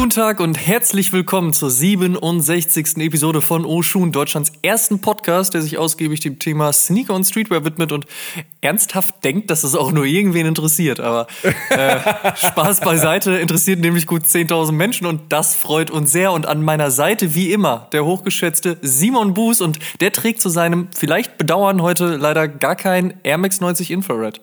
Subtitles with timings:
[0.00, 2.96] Guten Tag und herzlich willkommen zur 67.
[2.96, 7.92] Episode von Oshun, Deutschlands ersten Podcast, der sich ausgiebig dem Thema Sneaker und Streetwear widmet
[7.92, 8.06] und
[8.62, 11.00] ernsthaft denkt, dass es auch nur irgendwen interessiert.
[11.00, 11.26] Aber
[11.68, 11.98] äh,
[12.34, 16.32] Spaß beiseite, interessiert nämlich gut 10.000 Menschen und das freut uns sehr.
[16.32, 20.88] Und an meiner Seite, wie immer, der hochgeschätzte Simon Buß und der trägt zu seinem
[20.96, 24.40] vielleicht Bedauern heute leider gar kein Air Max 90 Infrared.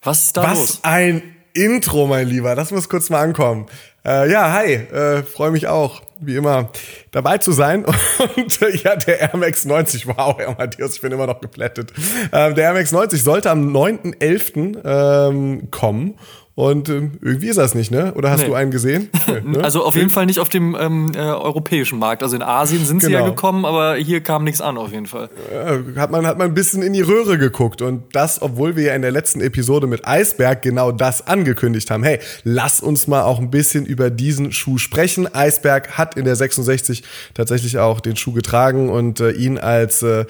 [0.00, 0.80] Was ist da Was los?
[0.84, 2.54] ein Intro, mein Lieber.
[2.54, 3.66] Das muss kurz mal ankommen.
[4.06, 6.68] Äh, ja, hi, äh, freue mich auch, wie immer,
[7.10, 7.86] dabei zu sein.
[8.36, 11.92] Und äh, ja, der Air Max 90, wow, Herr Matthias, ich bin immer noch geplättet.
[12.30, 15.28] Ähm, der Air Max 90 sollte am 9.11.
[15.28, 16.18] Ähm, kommen.
[16.56, 18.14] Und ähm, irgendwie ist das nicht, ne?
[18.14, 18.46] Oder hast Nee.
[18.46, 19.10] du einen gesehen?
[19.26, 19.64] Nee, ne?
[19.64, 22.22] Also auf jeden Fall nicht auf dem ähm, äh, europäischen Markt.
[22.22, 23.30] Also in Asien sind sie ja Genau.
[23.32, 25.30] gekommen, aber hier kam nichts an auf jeden Fall.
[25.52, 28.84] äh, hat man hat man ein bisschen in die Röhre geguckt und das, obwohl wir
[28.84, 32.04] ja in der letzten Episode mit Eisberg genau das angekündigt haben.
[32.04, 35.26] Hey, lass uns mal auch ein bisschen über diesen Schuh sprechen.
[35.34, 37.02] Eisberg hat in der 66
[37.34, 40.24] tatsächlich auch den Schuh getragen und äh, ihn als äh,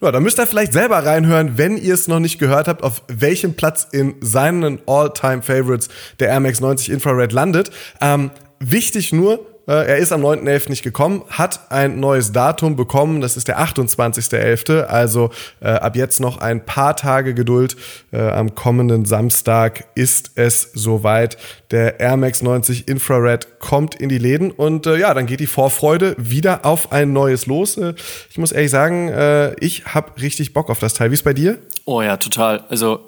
[0.00, 3.02] ja, da müsst ihr vielleicht selber reinhören, wenn ihr es noch nicht gehört habt, auf
[3.08, 5.88] welchem Platz in seinen All-Time-Favorites
[6.20, 7.70] der Air Max 90 Infrared landet.
[8.00, 10.70] Ähm, wichtig nur, äh, er ist am 9.11.
[10.70, 16.20] nicht gekommen, hat ein neues Datum bekommen, das ist der 28.11., also äh, ab jetzt
[16.20, 17.76] noch ein paar Tage Geduld.
[18.10, 21.36] Äh, am kommenden Samstag ist es soweit.
[21.70, 25.46] Der Air Max 90 Infrared kommt in die Läden und äh, ja, dann geht die
[25.46, 27.76] Vorfreude wieder auf ein neues los.
[27.76, 27.94] Äh,
[28.30, 31.10] ich muss ehrlich sagen, äh, ich habe richtig Bock auf das Teil.
[31.10, 31.58] Wie ist bei dir?
[31.84, 32.64] Oh ja, total.
[32.70, 33.00] Also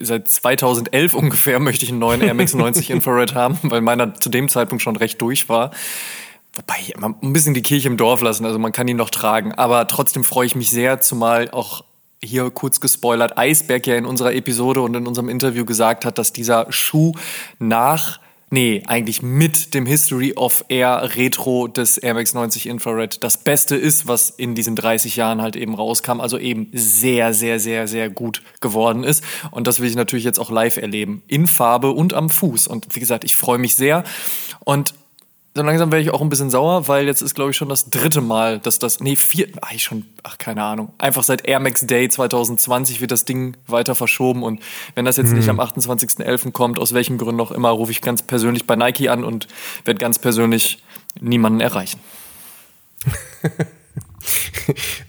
[0.00, 4.28] seit 2011 ungefähr möchte ich einen neuen Air Max 90 Infrared haben, weil meiner zu
[4.28, 5.72] dem Zeitpunkt schon recht durch war.
[6.54, 9.52] Wobei, man ein bisschen die Kirche im Dorf lassen, also man kann ihn noch tragen.
[9.54, 11.82] Aber trotzdem freue ich mich sehr, zumal auch
[12.22, 16.32] hier kurz gespoilert, Eisberg ja in unserer Episode und in unserem Interview gesagt hat, dass
[16.32, 17.12] dieser Schuh
[17.58, 18.20] nach
[18.54, 23.74] Nee, eigentlich mit dem History of Air Retro des Air Max 90 Infrared das Beste
[23.74, 26.20] ist, was in diesen 30 Jahren halt eben rauskam.
[26.20, 29.24] Also eben sehr, sehr, sehr, sehr gut geworden ist.
[29.50, 31.24] Und das will ich natürlich jetzt auch live erleben.
[31.26, 32.68] In Farbe und am Fuß.
[32.68, 34.04] Und wie gesagt, ich freue mich sehr.
[34.60, 34.94] Und
[35.56, 37.88] so langsam werde ich auch ein bisschen sauer, weil jetzt ist, glaube ich, schon das
[37.88, 40.92] dritte Mal, dass das, nee, vier, ach, schon, ach, keine Ahnung.
[40.98, 44.60] Einfach seit Air Max Day 2020 wird das Ding weiter verschoben und
[44.96, 46.50] wenn das jetzt nicht am 28.11.
[46.50, 49.46] kommt, aus welchen Gründen auch immer, rufe ich ganz persönlich bei Nike an und
[49.84, 50.82] werde ganz persönlich
[51.20, 52.00] niemanden erreichen.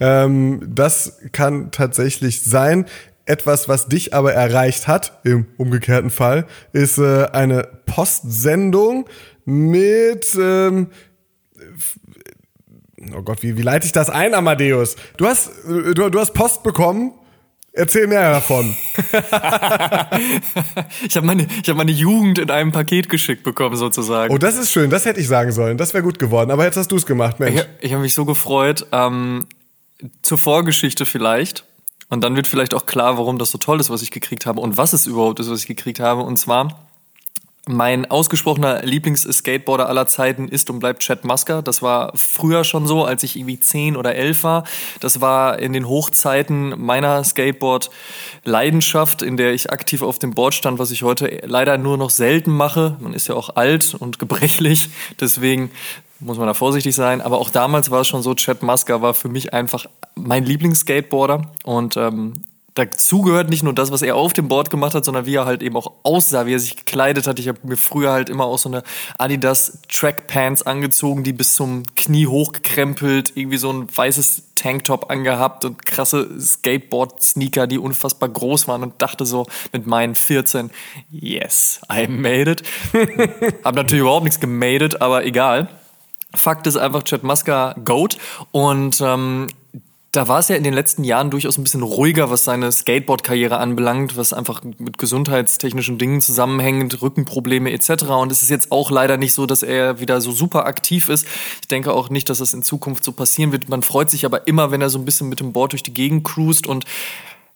[0.01, 2.85] Ähm, das kann tatsächlich sein.
[3.25, 9.05] Etwas, was dich aber erreicht hat, im umgekehrten Fall, ist äh, eine Postsendung
[9.45, 10.35] mit.
[10.39, 10.87] Ähm,
[13.15, 14.95] oh Gott, wie, wie leite ich das ein, Amadeus?
[15.17, 17.13] Du hast, äh, du, du hast Post bekommen.
[17.77, 18.75] Erzähl mehr davon.
[21.07, 24.33] Ich habe meine, ich habe meine Jugend in einem Paket geschickt bekommen, sozusagen.
[24.33, 24.89] Oh, das ist schön.
[24.89, 25.77] Das hätte ich sagen sollen.
[25.77, 26.51] Das wäre gut geworden.
[26.51, 27.59] Aber jetzt hast du es gemacht, Mensch.
[27.59, 28.87] Ich, ich habe mich so gefreut.
[28.91, 29.45] Ähm,
[30.21, 31.65] zur Vorgeschichte vielleicht.
[32.09, 34.61] Und dann wird vielleicht auch klar, warum das so toll ist, was ich gekriegt habe
[34.61, 36.21] und was es überhaupt ist, was ich gekriegt habe.
[36.21, 36.87] Und zwar,
[37.67, 41.61] mein ausgesprochener Lieblingsskateboarder aller Zeiten ist und bleibt Chad Musker.
[41.61, 44.63] Das war früher schon so, als ich irgendwie 10 oder 11 war.
[44.99, 50.77] Das war in den Hochzeiten meiner Skateboard-Leidenschaft, in der ich aktiv auf dem Board stand,
[50.77, 52.97] was ich heute leider nur noch selten mache.
[52.99, 54.89] Man ist ja auch alt und gebrechlich,
[55.19, 55.71] deswegen
[56.19, 57.21] muss man da vorsichtig sein.
[57.21, 59.85] Aber auch damals war es schon so, Chad Musker war für mich einfach
[60.15, 62.33] mein Lieblingsskateboarder und ähm,
[62.75, 65.45] dazu gehört nicht nur das, was er auf dem Board gemacht hat, sondern wie er
[65.45, 67.39] halt eben auch aussah, wie er sich gekleidet hat.
[67.39, 68.83] Ich habe mir früher halt immer auch so eine
[69.17, 75.85] Adidas Trackpants angezogen, die bis zum Knie hochgekrempelt, irgendwie so ein weißes Tanktop angehabt und
[75.85, 80.69] krasse Skateboard-Sneaker, die unfassbar groß waren und dachte so mit meinen 14,
[81.11, 82.63] yes, I made it.
[83.63, 85.69] hab natürlich überhaupt nichts gemadet, aber egal.
[86.33, 88.17] Fakt ist einfach, Chad Musker Goat
[88.51, 89.47] und ähm,
[90.15, 93.57] da war es ja in den letzten Jahren durchaus ein bisschen ruhiger, was seine Skateboard-Karriere
[93.57, 98.03] anbelangt, was einfach mit gesundheitstechnischen Dingen zusammenhängt, Rückenprobleme etc.
[98.05, 101.27] Und es ist jetzt auch leider nicht so, dass er wieder so super aktiv ist.
[101.61, 103.67] Ich denke auch nicht, dass das in Zukunft so passieren wird.
[103.69, 105.93] Man freut sich aber immer, wenn er so ein bisschen mit dem Board durch die
[105.93, 106.85] Gegend cruist und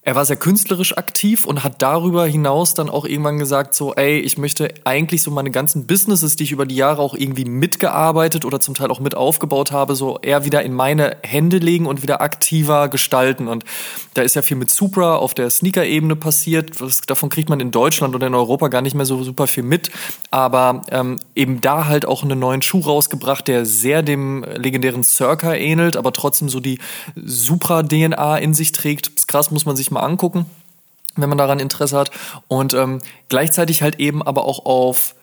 [0.01, 4.19] er war sehr künstlerisch aktiv und hat darüber hinaus dann auch irgendwann gesagt, so, ey,
[4.19, 8.45] ich möchte eigentlich so meine ganzen Businesses, die ich über die Jahre auch irgendwie mitgearbeitet
[8.45, 12.01] oder zum Teil auch mit aufgebaut habe, so eher wieder in meine Hände legen und
[12.01, 13.49] wieder aktiver gestalten.
[13.49, 13.65] Und
[14.13, 16.71] da ist ja viel mit Supra auf der Sneaker-Ebene passiert.
[17.07, 19.91] Davon kriegt man in Deutschland oder in Europa gar nicht mehr so super viel mit.
[20.31, 25.53] Aber ähm, eben da halt auch einen neuen Schuh rausgebracht, der sehr dem legendären Circa
[25.53, 26.79] ähnelt, aber trotzdem so die
[27.15, 29.07] Supra-DNA in sich trägt.
[29.07, 30.45] Das ist krass, muss man sich mal angucken,
[31.15, 32.11] wenn man daran Interesse hat.
[32.49, 32.99] Und ähm,
[33.29, 35.15] gleichzeitig halt eben aber auch auf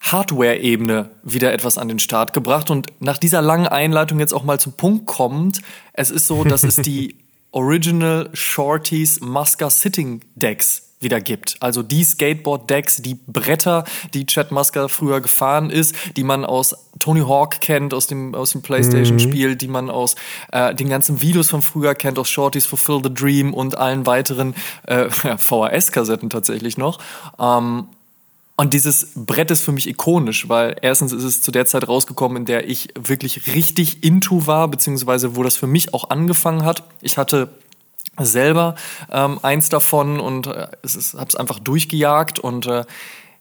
[0.00, 2.68] Hardware-Ebene wieder etwas an den Start gebracht.
[2.70, 5.62] Und nach dieser langen Einleitung jetzt auch mal zum Punkt kommt,
[5.92, 7.16] es ist so, dass es die
[7.52, 11.56] Original Shorties Musker Sitting Decks wieder gibt.
[11.60, 13.84] Also die Skateboard-Decks, die Bretter,
[14.14, 18.52] die Chad Musker früher gefahren ist, die man aus Tony Hawk kennt, aus dem, aus
[18.52, 19.58] dem Playstation-Spiel, mhm.
[19.58, 20.14] die man aus
[20.52, 24.54] äh, den ganzen Videos von früher kennt, aus Shorties Fulfill the Dream und allen weiteren
[24.86, 25.08] äh,
[25.38, 26.98] VHS-Kassetten tatsächlich noch.
[27.38, 27.88] Ähm,
[28.56, 32.36] und dieses Brett ist für mich ikonisch, weil erstens ist es zu der Zeit rausgekommen,
[32.36, 36.84] in der ich wirklich richtig into war, beziehungsweise wo das für mich auch angefangen hat.
[37.00, 37.48] Ich hatte
[38.18, 38.74] selber
[39.10, 42.84] ähm, eins davon und äh, es ist, hab's einfach durchgejagt und äh,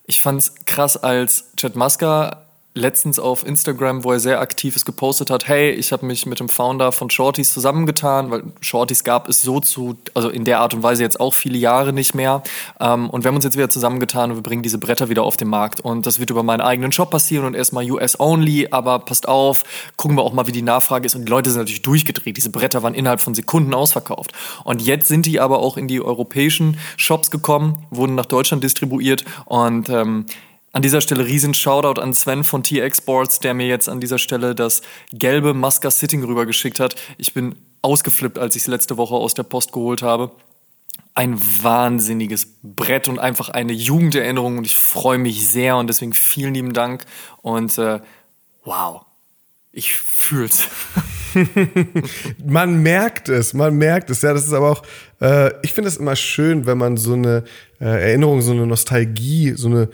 [0.05, 5.29] ich fand's krass, als Chad Musker letztens auf Instagram, wo er sehr aktiv ist, gepostet
[5.29, 9.41] hat, hey, ich habe mich mit dem Founder von Shorties zusammengetan, weil Shorties gab es
[9.41, 12.43] so zu, also in der Art und Weise jetzt auch viele Jahre nicht mehr.
[12.79, 15.35] Ähm, und wir haben uns jetzt wieder zusammengetan und wir bringen diese Bretter wieder auf
[15.35, 15.81] den Markt.
[15.81, 19.63] Und das wird über meinen eigenen Shop passieren und erstmal US-only, aber passt auf,
[19.97, 21.15] gucken wir auch mal, wie die Nachfrage ist.
[21.15, 22.37] Und die Leute sind natürlich durchgedreht.
[22.37, 24.31] Diese Bretter waren innerhalb von Sekunden ausverkauft.
[24.63, 29.25] Und jetzt sind die aber auch in die europäischen Shops gekommen, wurden nach Deutschland distribuiert
[29.45, 30.25] und ähm,
[30.73, 34.55] an dieser Stelle riesen Shoutout an Sven von T-Exports, der mir jetzt an dieser Stelle
[34.55, 34.81] das
[35.11, 36.95] gelbe Musker Sitting rübergeschickt hat.
[37.17, 40.31] Ich bin ausgeflippt, als ich es letzte Woche aus der Post geholt habe.
[41.13, 46.53] Ein wahnsinniges Brett und einfach eine Jugenderinnerung und ich freue mich sehr und deswegen vielen
[46.53, 47.05] lieben Dank
[47.41, 47.99] und äh,
[48.63, 49.05] wow,
[49.73, 50.67] ich fühl's.
[52.45, 54.21] man merkt es, man merkt es.
[54.21, 54.83] Ja, das ist aber auch,
[55.19, 57.43] äh, ich finde es immer schön, wenn man so eine
[57.79, 59.89] äh, Erinnerung, so eine Nostalgie, so eine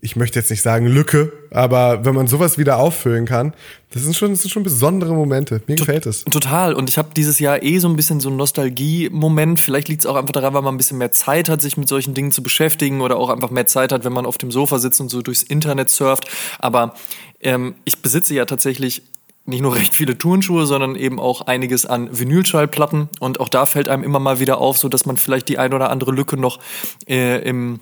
[0.00, 3.52] ich möchte jetzt nicht sagen Lücke, aber wenn man sowas wieder auffüllen kann,
[3.92, 5.62] das sind schon, das sind schon besondere Momente.
[5.66, 6.24] Mir gefällt es.
[6.24, 6.72] Total.
[6.72, 9.60] Und ich habe dieses Jahr eh so ein bisschen so einen Nostalgie-Moment.
[9.60, 11.88] Vielleicht liegt es auch einfach daran, weil man ein bisschen mehr Zeit hat, sich mit
[11.88, 14.78] solchen Dingen zu beschäftigen oder auch einfach mehr Zeit hat, wenn man auf dem Sofa
[14.78, 16.26] sitzt und so durchs Internet surft.
[16.58, 16.94] Aber
[17.40, 19.02] ähm, ich besitze ja tatsächlich
[19.44, 23.10] nicht nur recht viele Turnschuhe, sondern eben auch einiges an Vinylschallplatten.
[23.20, 25.74] Und auch da fällt einem immer mal wieder auf, so dass man vielleicht die ein
[25.74, 26.60] oder andere Lücke noch
[27.06, 27.80] äh, im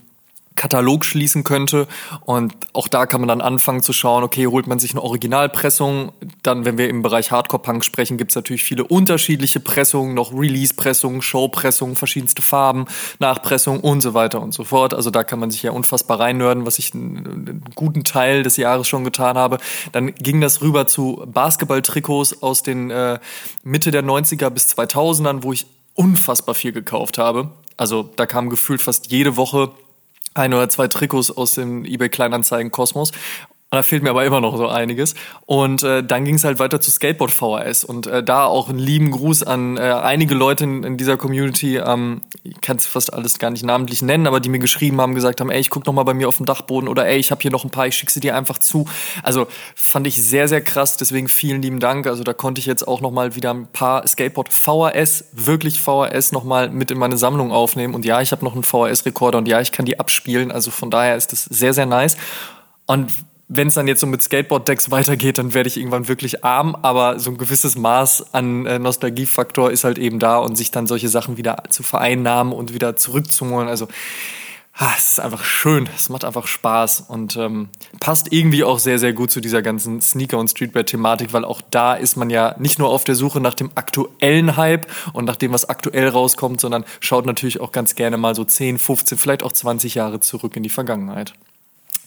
[0.56, 1.86] Katalog schließen könnte.
[2.24, 6.12] Und auch da kann man dann anfangen zu schauen, okay, holt man sich eine Originalpressung.
[6.42, 11.22] Dann, wenn wir im Bereich Hardcore-Punk sprechen, gibt es natürlich viele unterschiedliche Pressungen, noch Release-Pressungen,
[11.22, 12.86] Show-Pressungen, verschiedenste Farben,
[13.20, 14.92] Nachpressungen und so weiter und so fort.
[14.92, 18.88] Also da kann man sich ja unfassbar reinnörden, was ich einen, guten Teil des Jahres
[18.88, 19.58] schon getan habe.
[19.92, 23.18] Dann ging das rüber zu Basketball-Trikots aus den äh,
[23.62, 27.50] Mitte der 90er bis 2000ern, wo ich unfassbar viel gekauft habe.
[27.76, 29.70] Also da kam gefühlt fast jede Woche
[30.34, 33.12] ein oder zwei Trikots aus dem eBay Kleinanzeigen Kosmos
[33.72, 35.14] und da fehlt mir aber immer noch so einiges.
[35.46, 37.84] Und äh, dann ging es halt weiter zu Skateboard VHS.
[37.84, 41.76] Und äh, da auch einen lieben Gruß an äh, einige Leute in, in dieser Community.
[41.76, 45.14] Ähm, ich kann es fast alles gar nicht namentlich nennen, aber die mir geschrieben haben,
[45.14, 47.30] gesagt haben, ey, ich guck noch mal bei mir auf dem Dachboden oder ey, ich
[47.30, 48.88] habe hier noch ein paar, ich schicke sie dir einfach zu.
[49.22, 49.46] Also
[49.76, 50.96] fand ich sehr, sehr krass.
[50.96, 52.08] Deswegen vielen lieben Dank.
[52.08, 56.32] Also da konnte ich jetzt auch noch mal wieder ein paar Skateboard VHS, wirklich VHS,
[56.32, 57.94] noch mal mit in meine Sammlung aufnehmen.
[57.94, 60.50] Und ja, ich habe noch einen VHS-Rekorder und ja, ich kann die abspielen.
[60.50, 62.16] Also von daher ist das sehr, sehr nice.
[62.86, 63.12] Und
[63.52, 67.18] wenn es dann jetzt so mit Skateboard-Decks weitergeht, dann werde ich irgendwann wirklich arm, aber
[67.18, 71.08] so ein gewisses Maß an äh, Nostalgiefaktor ist halt eben da und sich dann solche
[71.08, 73.68] Sachen wieder zu vereinnahmen und wieder zurückzuholen.
[73.68, 73.88] Also
[74.74, 79.00] ah, es ist einfach schön, es macht einfach Spaß und ähm, passt irgendwie auch sehr,
[79.00, 82.78] sehr gut zu dieser ganzen Sneaker- und Streetwear-Thematik, weil auch da ist man ja nicht
[82.78, 86.84] nur auf der Suche nach dem aktuellen Hype und nach dem, was aktuell rauskommt, sondern
[87.00, 90.62] schaut natürlich auch ganz gerne mal so 10, 15, vielleicht auch 20 Jahre zurück in
[90.62, 91.34] die Vergangenheit.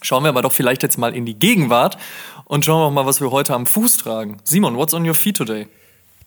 [0.04, 1.96] Schauen wir aber doch vielleicht jetzt mal in die Gegenwart
[2.44, 4.36] und schauen wir mal, was wir heute am Fuß tragen.
[4.44, 5.66] Simon, what's on your feet today?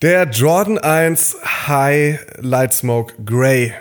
[0.01, 3.74] Der Jordan 1 High Light Smoke Grey.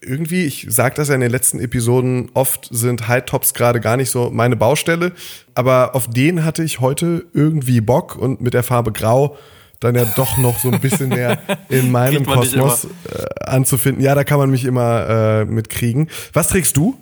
[0.00, 3.96] Irgendwie, ich sage das ja in den letzten Episoden, oft sind High Tops gerade gar
[3.96, 5.12] nicht so meine Baustelle,
[5.54, 9.38] aber auf den hatte ich heute irgendwie Bock und mit der Farbe Grau
[9.84, 14.02] dann ja doch noch so ein bisschen mehr in meinem Kosmos äh, anzufinden.
[14.02, 16.08] Ja, da kann man mich immer äh, mitkriegen.
[16.32, 16.98] Was trägst du?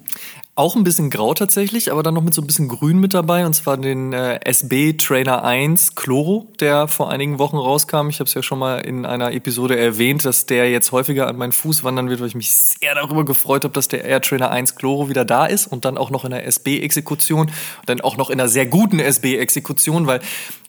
[0.54, 3.46] Auch ein bisschen grau tatsächlich, aber dann noch mit so ein bisschen grün mit dabei.
[3.46, 8.10] Und zwar den äh, SB Trainer 1 Chloro, der vor einigen Wochen rauskam.
[8.10, 11.38] Ich habe es ja schon mal in einer Episode erwähnt, dass der jetzt häufiger an
[11.38, 14.50] meinen Fuß wandern wird, weil ich mich sehr darüber gefreut habe, dass der Air Trainer
[14.50, 17.50] 1 Chloro wieder da ist und dann auch noch in der SB-Exekution
[17.86, 20.20] dann auch noch in einer sehr guten SB-Exekution, weil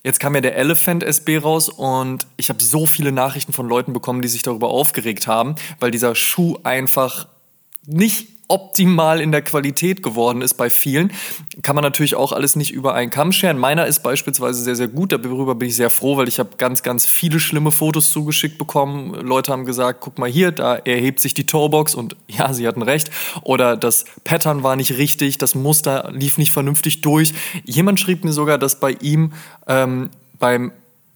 [0.05, 3.93] Jetzt kam ja der Elephant SB raus und ich habe so viele Nachrichten von Leuten
[3.93, 7.27] bekommen, die sich darüber aufgeregt haben, weil dieser Schuh einfach
[7.85, 11.11] nicht optimal in der Qualität geworden ist bei vielen.
[11.61, 13.57] Kann man natürlich auch alles nicht über einen Kamm scheren.
[13.57, 15.11] Meiner ist beispielsweise sehr, sehr gut.
[15.11, 19.13] Darüber bin ich sehr froh, weil ich habe ganz, ganz viele schlimme Fotos zugeschickt bekommen.
[19.13, 22.81] Leute haben gesagt, guck mal hier, da erhebt sich die Toebox und ja, sie hatten
[22.81, 23.09] recht.
[23.41, 27.33] Oder das Pattern war nicht richtig, das Muster lief nicht vernünftig durch.
[27.63, 29.33] Jemand schrieb mir sogar, dass bei ihm
[29.67, 30.71] ähm, beim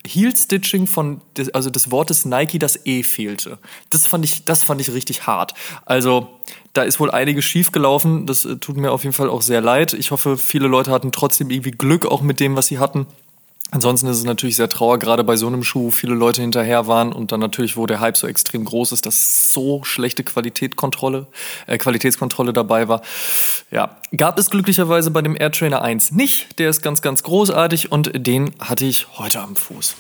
[0.07, 3.59] Heel-Stitching von, des, also des Wortes Nike das E fehlte.
[3.89, 5.53] Das fand ich, das fand ich richtig hart.
[5.85, 6.29] Also,
[6.73, 8.25] da ist wohl einiges schiefgelaufen.
[8.25, 9.93] Das äh, tut mir auf jeden Fall auch sehr leid.
[9.93, 13.07] Ich hoffe, viele Leute hatten trotzdem irgendwie Glück auch mit dem, was sie hatten.
[13.69, 16.87] Ansonsten ist es natürlich sehr trauer, gerade bei so einem Schuh, wo viele Leute hinterher
[16.87, 21.27] waren und dann natürlich, wo der Hype so extrem groß ist, dass so schlechte Qualitätskontrolle,
[21.67, 23.01] äh, Qualitätskontrolle dabei war.
[23.69, 26.57] Ja, gab es glücklicherweise bei dem Air Trainer 1 nicht.
[26.59, 29.95] Der ist ganz, ganz großartig und den hatte ich heute am Fuß.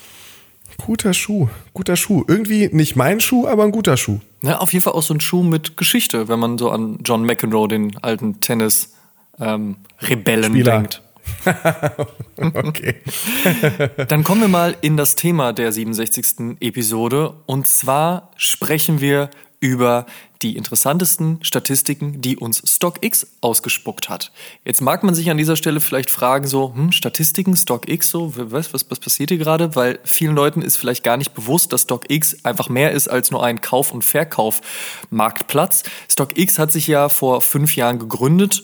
[0.77, 2.23] Guter Schuh, guter Schuh.
[2.27, 4.19] Irgendwie nicht mein Schuh, aber ein guter Schuh.
[4.43, 7.25] Ja, auf jeden Fall auch so ein Schuh mit Geschichte, wenn man so an John
[7.25, 11.01] McEnroe, den alten Tennis-Rebellen ähm, denkt.
[12.37, 12.95] okay.
[14.07, 16.57] Dann kommen wir mal in das Thema der 67.
[16.59, 17.35] Episode.
[17.45, 19.29] Und zwar sprechen wir
[19.59, 20.05] über
[20.43, 24.31] die interessantesten Statistiken, die uns StockX ausgespuckt hat.
[24.65, 28.71] Jetzt mag man sich an dieser Stelle vielleicht fragen, so, hm, Statistiken, StockX, so, was,
[28.73, 29.75] was, was passiert hier gerade?
[29.75, 33.43] Weil vielen Leuten ist vielleicht gar nicht bewusst, dass StockX einfach mehr ist als nur
[33.43, 35.83] ein Kauf- und Verkaufmarktplatz.
[36.07, 38.63] StockX hat sich ja vor fünf Jahren gegründet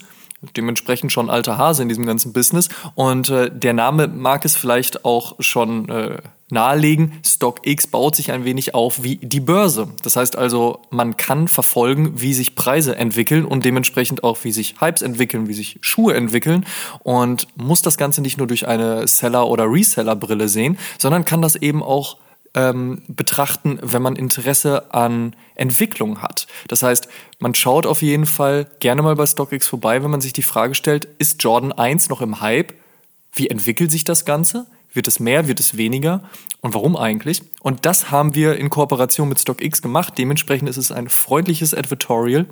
[0.56, 2.70] dementsprechend schon alter Hase in diesem ganzen Business.
[2.96, 6.18] Und äh, der Name mag es vielleicht auch schon äh,
[6.50, 7.14] nahelegen.
[7.26, 9.90] StockX baut sich ein wenig auf wie die Börse.
[10.04, 14.76] Das heißt also, man kann verfolgen, wie sich Preise entwickeln und dementsprechend auch, wie sich
[14.80, 16.66] Hypes entwickeln, wie sich Schuhe entwickeln
[17.00, 21.56] und muss das Ganze nicht nur durch eine Seller- oder Reseller-Brille sehen, sondern kann das
[21.56, 22.18] eben auch
[22.56, 26.48] ähm, betrachten, wenn man Interesse an Entwicklung hat.
[26.68, 27.08] Das heißt,
[27.40, 30.76] man schaut auf jeden Fall gerne mal bei StockX vorbei, wenn man sich die Frage
[30.76, 32.74] stellt, ist Jordan 1 noch im Hype?
[33.34, 34.68] Wie entwickelt sich das Ganze?
[34.94, 36.24] Wird es mehr, wird es weniger?
[36.62, 37.42] Und warum eigentlich?
[37.62, 40.14] Und das haben wir in Kooperation mit StockX gemacht.
[40.18, 42.46] Dementsprechend ist es ein freundliches Advertorial.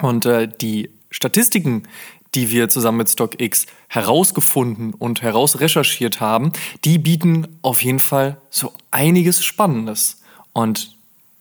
[0.00, 1.84] Und äh, die Statistiken,
[2.34, 6.52] die wir zusammen mit StockX herausgefunden und herausrecherchiert haben,
[6.84, 10.22] die bieten auf jeden Fall so einiges Spannendes.
[10.52, 10.96] Und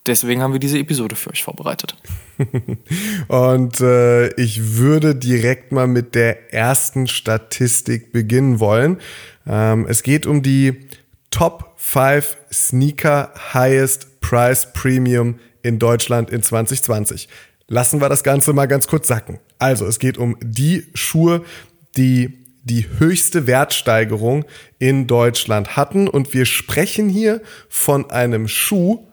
[0.05, 1.95] deswegen haben wir diese Episode für euch vorbereitet.
[3.27, 8.99] und äh, ich würde direkt mal mit der ersten Statistik beginnen wollen.
[9.47, 10.87] Ähm, es geht um die
[11.29, 17.27] Top 5 Sneaker Highest Price Premium in Deutschland in 2020.
[17.73, 19.39] Lassen wir das Ganze mal ganz kurz sacken.
[19.57, 21.43] Also, es geht um die Schuhe,
[21.97, 24.45] die die höchste Wertsteigerung
[24.77, 26.07] in Deutschland hatten.
[26.07, 29.07] Und wir sprechen hier von einem Schuh,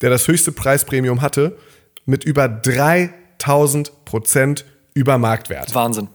[0.00, 1.56] der das höchste Preispremium hatte,
[2.04, 5.72] mit über 3000 Prozent über Marktwert.
[5.72, 6.08] Wahnsinn.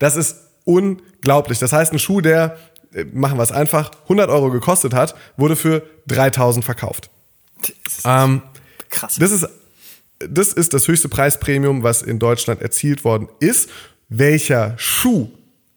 [0.00, 1.60] Das ist unglaublich.
[1.60, 2.58] Das heißt, ein Schuh, der,
[2.92, 7.08] äh, machen wir es einfach, 100 Euro gekostet hat, wurde für 3000 verkauft.
[7.84, 8.42] Das ist ähm,
[8.90, 9.16] krass.
[9.20, 9.48] Das ist
[10.28, 13.68] das ist das höchste Preispremium, was in Deutschland erzielt worden ist.
[14.08, 15.28] Welcher Schuh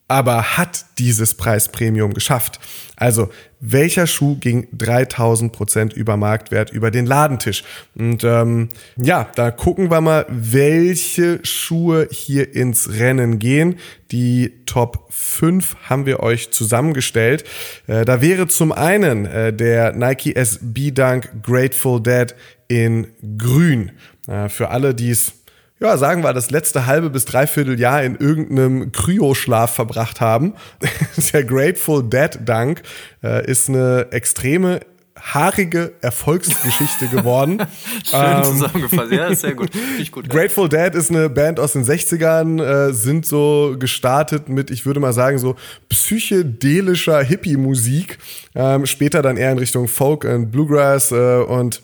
[0.07, 2.59] aber hat dieses Preispremium geschafft?
[2.95, 7.63] Also, welcher Schuh ging 3000 Prozent über Marktwert über den Ladentisch?
[7.95, 13.79] Und ähm, ja, da gucken wir mal, welche Schuhe hier ins Rennen gehen.
[14.11, 17.43] Die Top 5 haben wir euch zusammengestellt.
[17.87, 22.35] Äh, da wäre zum einen äh, der Nike SB Dunk Grateful Dead
[22.67, 23.91] in grün.
[24.27, 25.33] Äh, für alle, die es,
[25.79, 30.53] ja, sagen wir, das letzte halbe bis dreiviertel Jahr in irgendeinem Kryoschlaf verbracht haben.
[31.33, 32.81] Der Grateful Dead Dunk
[33.23, 34.79] äh, ist eine extreme
[35.19, 37.59] haarige Erfolgsgeschichte geworden.
[38.03, 39.69] Schön ähm, zusammengefasst, ja, ist sehr gut.
[39.99, 44.71] Ich gut Grateful Dead ist eine Band aus den 60ern, äh, sind so gestartet mit,
[44.71, 45.55] ich würde mal sagen, so
[45.89, 48.17] psychedelischer Hippie-Musik.
[48.55, 51.81] Ähm, später dann eher in Richtung Folk und Bluegrass äh, und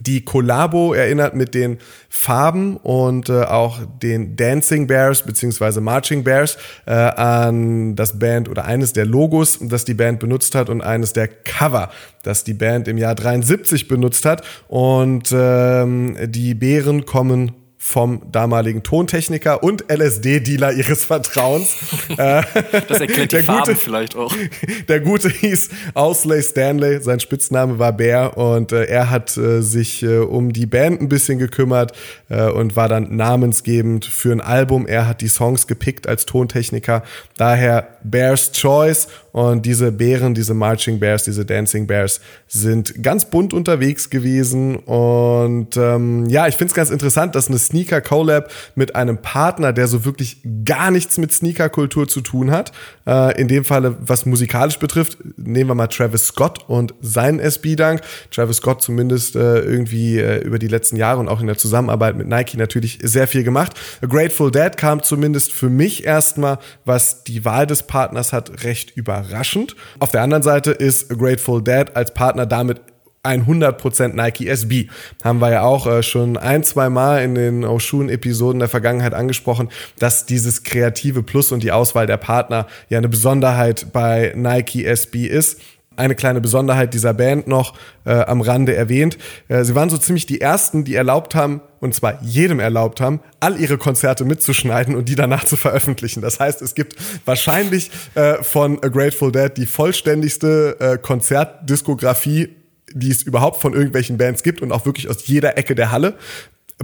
[0.00, 1.78] die Collabo erinnert mit den
[2.08, 8.64] Farben und äh, auch den Dancing Bears beziehungsweise Marching Bears äh, an das Band oder
[8.64, 11.90] eines der Logos, das die Band benutzt hat und eines der Cover,
[12.22, 14.42] das die Band im Jahr 73 benutzt hat.
[14.68, 21.76] Und ähm, die Bären kommen vom damaligen Tontechniker und LSD-Dealer ihres Vertrauens.
[22.16, 22.42] Äh,
[22.88, 24.34] das erklärt die Farben vielleicht auch.
[24.88, 30.02] Der Gute hieß Ausley Stanley, sein Spitzname war Bear und äh, er hat äh, sich
[30.02, 31.92] äh, um die Band ein bisschen gekümmert
[32.28, 34.86] äh, und war dann namensgebend für ein Album.
[34.86, 37.04] Er hat die Songs gepickt als Tontechniker.
[37.36, 43.52] Daher Bear's Choice und diese Bären, diese Marching Bears, diese Dancing Bears sind ganz bunt
[43.52, 44.74] unterwegs gewesen.
[44.76, 49.72] Und ähm, ja, ich finde es ganz interessant, dass eine Sneaker Collab mit einem Partner,
[49.72, 52.72] der so wirklich gar nichts mit Sneaker-Kultur zu tun hat,
[53.06, 58.00] äh, in dem Falle, was musikalisch betrifft, nehmen wir mal Travis Scott und seinen SB-Dank.
[58.30, 62.16] Travis Scott zumindest äh, irgendwie äh, über die letzten Jahre und auch in der Zusammenarbeit
[62.16, 63.72] mit Nike natürlich sehr viel gemacht.
[64.02, 68.96] A Grateful Dead kam zumindest für mich erstmal, was die Wahl des Partners hat, recht
[68.96, 69.76] überraschend.
[69.98, 72.80] Auf der anderen Seite ist Grateful Dead als Partner damit
[73.28, 74.88] 100% Nike SB.
[75.22, 79.68] Haben wir ja auch äh, schon ein, zwei Mal in den Oshun-Episoden der Vergangenheit angesprochen,
[79.98, 85.26] dass dieses kreative Plus und die Auswahl der Partner ja eine Besonderheit bei Nike SB
[85.26, 85.60] ist
[85.98, 89.18] eine kleine Besonderheit dieser Band noch äh, am Rande erwähnt.
[89.48, 93.20] Äh, sie waren so ziemlich die ersten, die erlaubt haben, und zwar jedem erlaubt haben,
[93.40, 96.22] all ihre Konzerte mitzuschneiden und die danach zu veröffentlichen.
[96.22, 102.57] Das heißt, es gibt wahrscheinlich äh, von A Grateful Dead die vollständigste äh, Konzertdiskografie
[102.92, 106.14] die es überhaupt von irgendwelchen Bands gibt und auch wirklich aus jeder Ecke der Halle.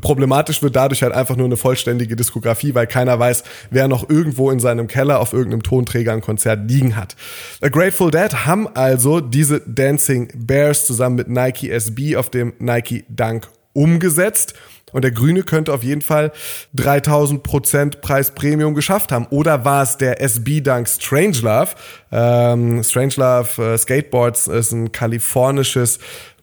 [0.01, 4.51] Problematisch wird dadurch halt einfach nur eine vollständige Diskografie, weil keiner weiß, wer noch irgendwo
[4.51, 7.15] in seinem Keller auf irgendeinem Tonträger ein Konzert liegen hat.
[7.61, 13.05] A Grateful Dead haben also diese Dancing Bears zusammen mit Nike SB auf dem Nike
[13.09, 14.55] Dunk umgesetzt
[14.95, 16.31] und der Grüne könnte auf jeden Fall
[16.75, 19.27] 3000 Prozent Preisprämium geschafft haben.
[19.31, 21.71] Oder war es der SB Dunk Strangelove?
[22.13, 25.99] Ähm, Strangelove äh, Skateboards ist ein kalifornisches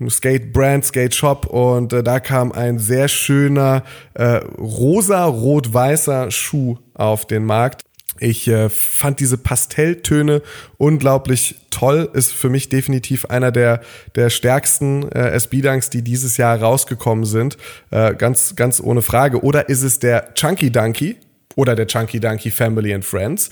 [0.06, 3.84] Skate-Brand, Skate-Shop und äh, da kam ein sehr schöner
[4.16, 7.84] äh, rosa-rot-weißer Schuh auf den Markt.
[8.22, 10.44] Ich äh, fand diese Pastelltöne
[10.78, 12.10] unglaublich toll.
[12.14, 13.82] Ist für mich definitiv einer der,
[14.16, 17.58] der stärksten äh, SB-Dunks, die dieses Jahr rausgekommen sind.
[17.90, 19.44] Äh, ganz, ganz ohne Frage.
[19.44, 21.18] Oder ist es der Chunky Dunky?
[21.56, 23.50] Oder der Chunky Donkey Family and Friends.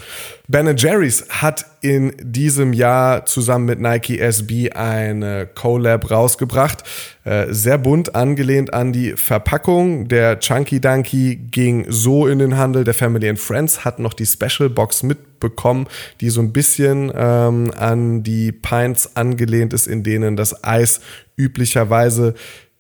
[0.48, 6.84] Ben Jerry's hat in diesem Jahr zusammen mit Nike SB eine Collab rausgebracht.
[7.24, 10.08] Äh, sehr bunt angelehnt an die Verpackung.
[10.08, 12.84] Der Chunky Donkey ging so in den Handel.
[12.84, 15.88] Der Family and Friends hat noch die Special Box mitbekommen,
[16.22, 21.02] die so ein bisschen ähm, an die Pints angelehnt ist, in denen das Eis
[21.38, 22.34] üblicherweise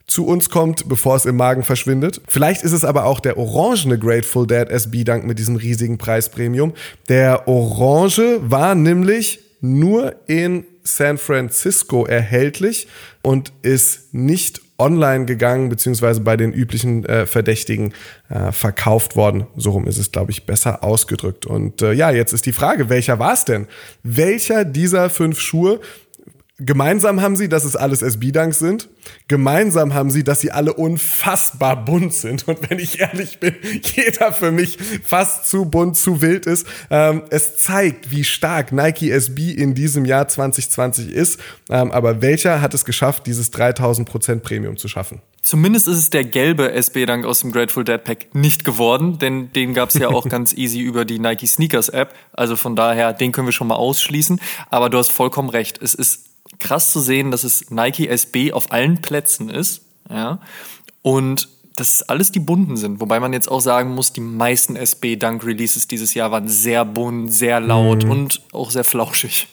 [0.09, 2.21] zu uns kommt, bevor es im Magen verschwindet.
[2.27, 6.73] Vielleicht ist es aber auch der orangene Grateful Dead SB Dank mit diesem riesigen Preispremium.
[7.07, 12.87] Der orange war nämlich nur in San Francisco erhältlich
[13.21, 17.93] und ist nicht online gegangen, beziehungsweise bei den üblichen äh, Verdächtigen
[18.29, 19.45] äh, verkauft worden.
[19.57, 21.45] So rum ist es, glaube ich, besser ausgedrückt.
[21.45, 23.67] Und äh, ja, jetzt ist die Frage, welcher war es denn?
[24.03, 25.81] Welcher dieser fünf Schuhe
[26.61, 28.89] Gemeinsam haben sie, dass es alles SB-Dunks sind.
[29.29, 32.47] Gemeinsam haben sie, dass sie alle unfassbar bunt sind.
[32.49, 33.55] Und wenn ich ehrlich bin,
[33.95, 36.67] jeder für mich fast zu bunt, zu wild ist.
[36.89, 41.39] Ähm, es zeigt, wie stark Nike SB in diesem Jahr 2020 ist.
[41.69, 45.21] Ähm, aber welcher hat es geschafft, dieses 3000% Premium zu schaffen?
[45.41, 49.73] Zumindest ist es der gelbe SB-Dank aus dem Grateful Dead Pack nicht geworden, denn den
[49.73, 52.13] gab es ja auch ganz easy über die Nike Sneakers App.
[52.33, 54.41] Also von daher, den können wir schon mal ausschließen.
[54.69, 55.81] Aber du hast vollkommen recht.
[55.81, 56.28] Es ist
[56.59, 60.39] krass zu sehen, dass es Nike SB auf allen Plätzen ist, ja,
[61.01, 61.47] und
[61.79, 62.99] dass es alles die bunten sind.
[62.99, 66.83] Wobei man jetzt auch sagen muss, die meisten SB Dunk Releases dieses Jahr waren sehr
[66.83, 68.11] bunt, sehr laut mhm.
[68.11, 69.47] und auch sehr flauschig.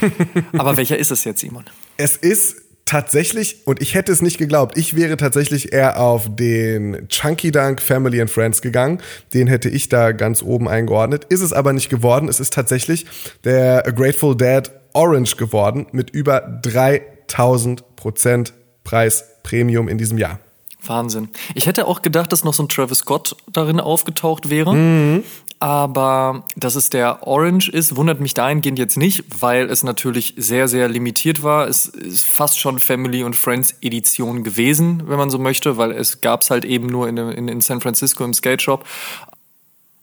[0.52, 1.64] Aber welcher ist es jetzt, Simon?
[1.98, 2.56] Es ist
[2.86, 7.82] tatsächlich, und ich hätte es nicht geglaubt, ich wäre tatsächlich eher auf den Chunky Dunk
[7.82, 9.02] Family and Friends gegangen.
[9.34, 11.26] Den hätte ich da ganz oben eingeordnet.
[11.28, 12.28] Ist es aber nicht geworden.
[12.28, 13.04] Es ist tatsächlich
[13.44, 20.40] der Grateful Dead Orange geworden mit über 3000 Prozent Preisprämium in diesem Jahr.
[20.86, 21.28] Wahnsinn.
[21.54, 24.74] Ich hätte auch gedacht, dass noch so ein Travis Scott darin aufgetaucht wäre.
[24.74, 25.24] Mhm.
[25.60, 30.68] Aber dass es der Orange ist, wundert mich dahingehend jetzt nicht, weil es natürlich sehr,
[30.68, 31.66] sehr limitiert war.
[31.66, 36.20] Es ist fast schon Family und Friends Edition gewesen, wenn man so möchte, weil es
[36.20, 38.84] gab es halt eben nur in, in, in San Francisco im Skate Shop.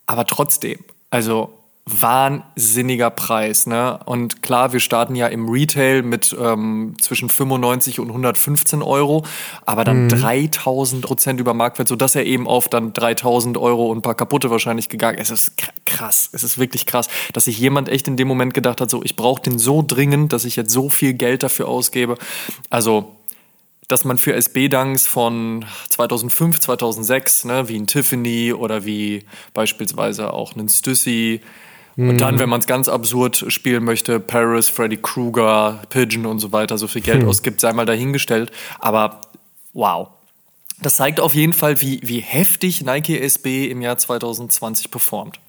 [0.08, 1.54] Aber trotzdem, also
[1.88, 3.68] wahnsinniger Preis.
[3.68, 4.00] Ne?
[4.06, 9.24] Und klar, wir starten ja im Retail mit ähm, zwischen 95 und 115 Euro,
[9.68, 10.10] aber dann mhm.
[10.10, 14.50] 3000 Prozent über Marktwert, sodass er eben auf dann 3000 Euro und ein paar kaputte
[14.50, 15.30] wahrscheinlich gegangen ist.
[15.30, 18.82] Es ist krass, es ist wirklich krass, dass sich jemand echt in dem Moment gedacht
[18.82, 22.18] hat, so ich brauche den so dringend, dass ich jetzt so viel Geld dafür ausgebe.
[22.72, 23.16] Also
[23.88, 30.56] dass man für SB-Dunks von 2005, 2006, ne, wie ein Tiffany oder wie beispielsweise auch
[30.56, 31.42] einen Stussy,
[31.98, 36.52] und dann, wenn man es ganz absurd spielen möchte, Paris, Freddy Krueger, Pigeon und so
[36.52, 37.30] weiter, so viel Geld hm.
[37.30, 38.52] ausgibt, sei mal dahingestellt.
[38.80, 39.22] Aber
[39.74, 40.10] wow.
[40.82, 45.40] Das zeigt auf jeden Fall, wie, wie heftig Nike SB im Jahr 2020 performt.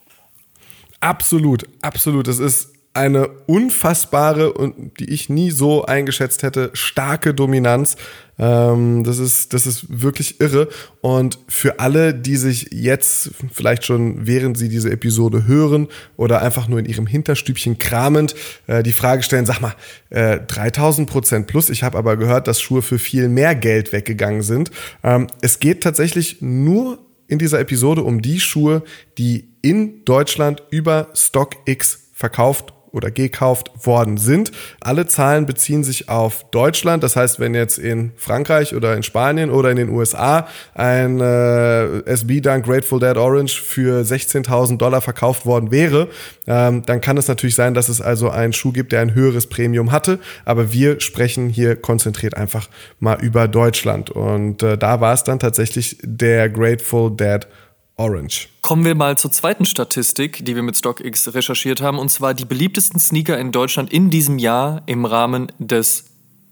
[1.00, 2.28] Absolut, absolut.
[2.28, 7.96] Das ist eine unfassbare und die ich nie so eingeschätzt hätte, starke Dominanz.
[8.38, 10.68] Ähm, das ist, das ist wirklich irre.
[11.00, 16.68] Und für alle, die sich jetzt vielleicht schon während sie diese Episode hören oder einfach
[16.68, 18.34] nur in ihrem Hinterstübchen kramend
[18.66, 19.74] äh, die Frage stellen, sag mal,
[20.10, 21.70] äh, 3000 Prozent plus.
[21.70, 24.70] Ich habe aber gehört, dass Schuhe für viel mehr Geld weggegangen sind.
[25.02, 28.82] Ähm, es geht tatsächlich nur in dieser Episode um die Schuhe,
[29.18, 34.50] die in Deutschland über StockX verkauft oder gekauft worden sind.
[34.80, 37.02] Alle Zahlen beziehen sich auf Deutschland.
[37.02, 42.00] Das heißt, wenn jetzt in Frankreich oder in Spanien oder in den USA ein äh,
[42.06, 46.08] SB Dunk Grateful Dead Orange für 16.000 Dollar verkauft worden wäre,
[46.46, 49.46] ähm, dann kann es natürlich sein, dass es also einen Schuh gibt, der ein höheres
[49.46, 50.18] Premium hatte.
[50.44, 54.10] Aber wir sprechen hier konzentriert einfach mal über Deutschland.
[54.10, 57.65] Und äh, da war es dann tatsächlich der Grateful Dead Orange.
[57.98, 58.48] Orange.
[58.60, 62.44] Kommen wir mal zur zweiten Statistik, die wir mit StockX recherchiert haben, und zwar die
[62.44, 66.04] beliebtesten Sneaker in Deutschland in diesem Jahr im Rahmen des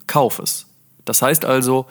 [0.07, 0.67] Kaufes.
[1.05, 1.87] Das heißt also,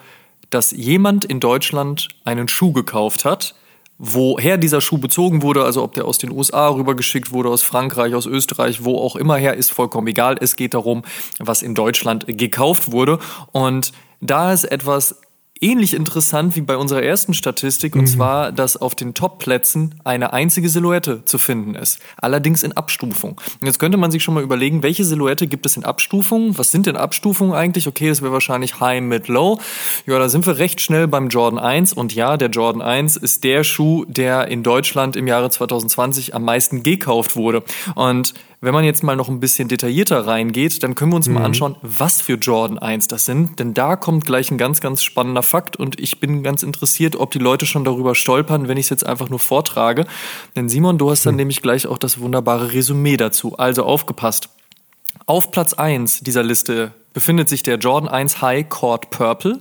[0.49, 3.53] dass jemand in Deutschland einen Schuh gekauft hat,
[3.99, 8.15] woher dieser Schuh bezogen wurde, also ob der aus den USA rübergeschickt wurde, aus Frankreich,
[8.15, 10.37] aus Österreich, wo auch immer her, ist vollkommen egal.
[10.41, 11.03] Es geht darum,
[11.39, 13.19] was in Deutschland gekauft wurde.
[13.51, 15.21] Und da ist etwas
[15.63, 18.08] ähnlich interessant wie bei unserer ersten Statistik, und mhm.
[18.08, 21.99] zwar, dass auf den Top-Plätzen eine einzige Silhouette zu finden ist.
[22.17, 23.39] Allerdings in Abstufung.
[23.62, 26.58] Und jetzt könnte man sich schon mal überlegen, welche Silhouette gibt es in Abstufungen?
[26.58, 27.88] Was sind denn Abstufungen eigentlich?
[27.88, 29.60] Okay, das wäre wahrscheinlich High, Mid, Low.
[30.06, 31.93] Ja, da sind wir recht schnell beim Jordan 1.
[31.93, 36.43] Und ja, der Jordan 1 ist der Schuh, der in Deutschland im Jahre 2020 am
[36.43, 37.63] meisten gekauft wurde.
[37.95, 41.34] Und wenn man jetzt mal noch ein bisschen detaillierter reingeht, dann können wir uns mhm.
[41.34, 43.60] mal anschauen, was für Jordan 1 das sind.
[43.60, 47.32] Denn da kommt gleich ein ganz, ganz spannender Fakt und ich bin ganz interessiert, ob
[47.32, 50.06] die Leute schon darüber stolpern, wenn ich es jetzt einfach nur vortrage.
[50.56, 51.39] Denn Simon, du hast dann mhm.
[51.39, 53.58] nämlich gleich auch das wunderbare Resümee dazu.
[53.58, 54.47] Also aufgepasst.
[55.26, 59.60] Auf Platz 1 dieser Liste befindet sich der Jordan 1 High Court Purple.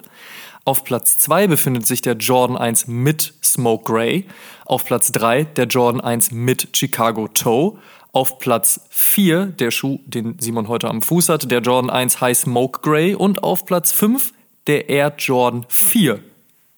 [0.65, 4.27] Auf Platz 2 befindet sich der Jordan 1 mit Smoke Gray.
[4.65, 7.79] Auf Platz 3 der Jordan 1 mit Chicago Toe.
[8.14, 12.37] Auf Platz 4 der Schuh, den Simon heute am Fuß hat, der Jordan 1 High
[12.37, 13.14] Smoke Gray.
[13.14, 14.35] Und auf Platz 5
[14.66, 16.20] der Air Jordan 4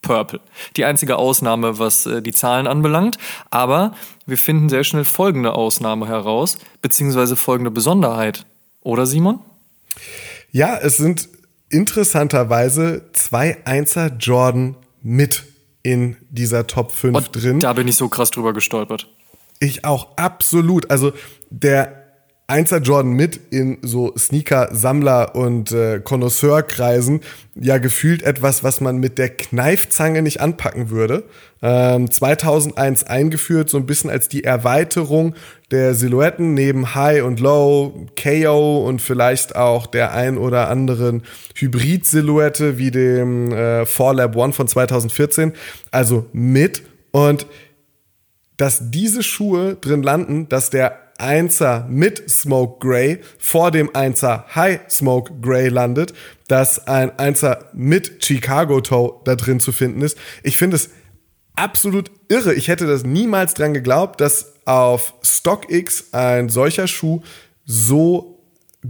[0.01, 0.40] Purple.
[0.77, 3.18] Die einzige Ausnahme, was äh, die Zahlen anbelangt.
[3.51, 3.94] Aber
[4.27, 8.47] wir finden sehr schnell folgende Ausnahme heraus, beziehungsweise folgende Besonderheit.
[8.83, 9.40] Oder Simon?
[10.53, 11.29] Ja, es sind
[11.68, 15.42] interessanterweise zwei Einser Jordan mit
[15.83, 17.59] in dieser Top 5 Und drin.
[17.59, 19.09] Da bin ich so krass drüber gestolpert.
[19.64, 20.90] Ich auch, absolut.
[20.90, 21.12] Also
[21.48, 22.05] der
[22.46, 27.20] Einser Jordan mit in so Sneaker-Sammler- und äh, Connoisseur-Kreisen
[27.55, 31.24] ja gefühlt etwas, was man mit der Kneifzange nicht anpacken würde.
[31.62, 35.35] Ähm, 2001 eingeführt, so ein bisschen als die Erweiterung
[35.70, 41.22] der Silhouetten neben High und Low, KO und vielleicht auch der ein oder anderen
[41.55, 45.55] Hybrid-Silhouette wie dem äh, 4Lab One von 2014.
[45.90, 46.83] Also mit
[47.14, 47.46] und
[48.57, 54.81] dass diese Schuhe drin landen, dass der Einser mit Smoke Gray vor dem Einser High
[54.90, 56.12] Smoke Gray landet,
[56.49, 60.19] dass ein Einser mit Chicago Toe da drin zu finden ist.
[60.43, 60.90] Ich finde es
[61.55, 62.55] absolut irre.
[62.55, 67.23] Ich hätte das niemals dran geglaubt, dass auf StockX ein solcher Schuh
[67.64, 68.34] so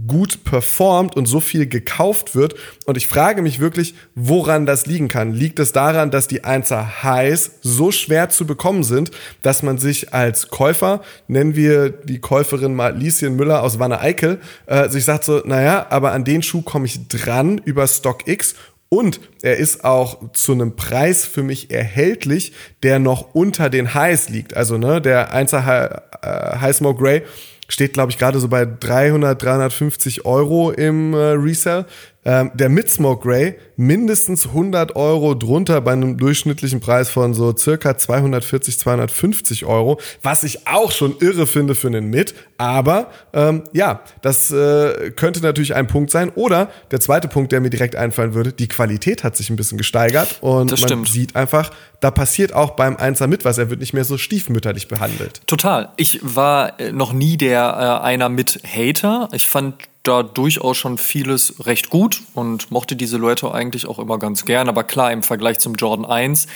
[0.07, 2.55] gut performt und so viel gekauft wird.
[2.85, 5.33] Und ich frage mich wirklich, woran das liegen kann.
[5.33, 10.13] Liegt es daran, dass die Einser Highs so schwer zu bekommen sind, dass man sich
[10.13, 15.23] als Käufer, nennen wir die Käuferin mal Lieschen Müller aus Wanne Eickel, äh, sich sagt
[15.23, 18.55] so, naja, aber an den Schuh komme ich dran über StockX
[18.89, 22.53] und er ist auch zu einem Preis für mich erhältlich,
[22.83, 24.55] der noch unter den Highs liegt.
[24.55, 27.23] Also ne, der 1er High, äh, High Smoke Grey
[27.67, 31.85] steht, glaube ich, gerade so bei 300, 350 Euro im äh, Resell.
[32.25, 37.97] Ähm, der Mid-Smoke Grey mindestens 100 Euro drunter bei einem durchschnittlichen Preis von so circa
[37.97, 42.33] 240, 250 Euro, was ich auch schon irre finde für einen Mid.
[42.57, 46.31] Aber ähm, ja, das äh, könnte natürlich ein Punkt sein.
[46.33, 49.77] Oder der zweite Punkt, der mir direkt einfallen würde, die Qualität hat sich ein bisschen
[49.77, 53.57] gesteigert und man sieht einfach, da passiert auch beim Einser mit was.
[53.57, 55.41] Er wird nicht mehr so stiefmütterlich behandelt.
[55.47, 55.89] Total.
[55.97, 59.29] Ich war äh, noch nie der äh, einer mit Hater.
[59.31, 59.75] Ich fand
[60.07, 64.69] da durchaus schon vieles recht gut und mochte die Silhouette eigentlich auch immer ganz gern.
[64.69, 66.47] Aber klar, im Vergleich zum Jordan 1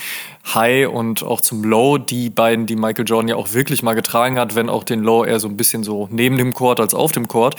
[0.54, 4.38] High und auch zum Low, die beiden, die Michael Jordan ja auch wirklich mal getragen
[4.38, 7.12] hat, wenn auch den Low eher so ein bisschen so neben dem Court als auf
[7.12, 7.56] dem Court,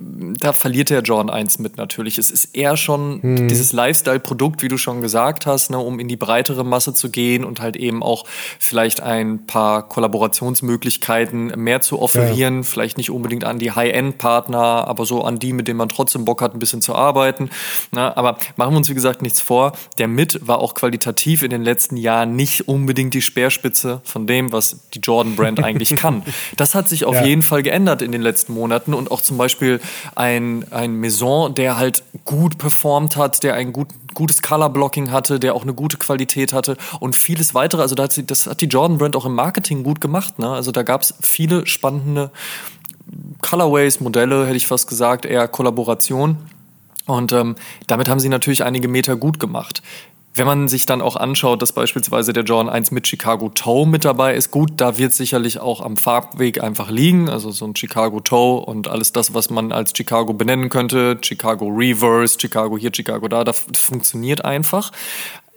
[0.00, 2.18] da verliert der Jordan 1 mit natürlich.
[2.18, 3.48] Es ist eher schon hm.
[3.48, 7.44] dieses Lifestyle-Produkt, wie du schon gesagt hast, ne, um in die breitere Masse zu gehen
[7.44, 8.24] und halt eben auch
[8.58, 12.58] vielleicht ein paar Kollaborationsmöglichkeiten mehr zu offerieren.
[12.58, 12.62] Ja.
[12.62, 16.42] Vielleicht nicht unbedingt an die High-End-Partner, aber so an die, mit denen man trotzdem Bock
[16.42, 17.50] hat, ein bisschen zu arbeiten.
[17.92, 19.72] Ne, aber machen wir uns, wie gesagt, nichts vor.
[19.98, 24.52] Der Mit war auch qualitativ in den letzten Jahren nicht unbedingt die Speerspitze von dem,
[24.52, 26.22] was die Jordan-Brand eigentlich kann.
[26.56, 27.24] Das hat sich auf ja.
[27.24, 29.80] jeden Fall geändert in den letzten Monaten und auch zum Beispiel
[30.14, 35.54] ein, ein Maison, der halt gut performt hat, der ein gut, gutes Color-Blocking hatte, der
[35.54, 37.82] auch eine gute Qualität hatte und vieles weitere.
[37.82, 40.38] Also das, das hat die Jordan Brand auch im Marketing gut gemacht.
[40.38, 40.48] Ne?
[40.48, 42.30] Also da gab es viele spannende
[43.42, 46.36] Colorways, Modelle, hätte ich fast gesagt, eher Kollaboration.
[47.06, 49.82] Und ähm, damit haben sie natürlich einige Meter gut gemacht.
[50.32, 54.04] Wenn man sich dann auch anschaut, dass beispielsweise der Jordan 1 mit Chicago Toe mit
[54.04, 57.28] dabei ist, gut, da wird sicherlich auch am Farbweg einfach liegen.
[57.28, 61.66] Also so ein Chicago Toe und alles das, was man als Chicago benennen könnte, Chicago
[61.66, 64.92] Reverse, Chicago hier, Chicago da, das funktioniert einfach.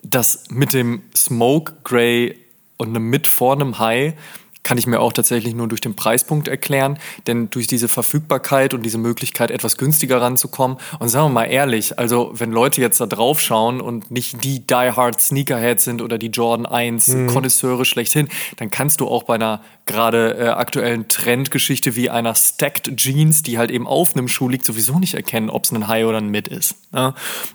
[0.02, 2.36] Das mit dem Smoke Gray
[2.78, 4.16] und einem mit vor einem High
[4.64, 6.98] kann ich mir auch tatsächlich nur durch den Preispunkt erklären,
[7.28, 10.78] denn durch diese Verfügbarkeit und diese Möglichkeit, etwas günstiger ranzukommen.
[11.00, 14.66] Und sagen wir mal ehrlich, also wenn Leute jetzt da drauf schauen und nicht die
[14.66, 17.28] Die Hard Sneakerheads sind oder die Jordan 1 mhm.
[17.28, 22.96] Konnoisseure schlechthin, dann kannst du auch bei einer gerade äh, aktuellen Trendgeschichte wie einer Stacked
[22.96, 26.06] Jeans, die halt eben auf einem Schuh liegt, sowieso nicht erkennen, ob es ein High
[26.06, 26.76] oder ein Mid ist.
[26.94, 27.14] Ne?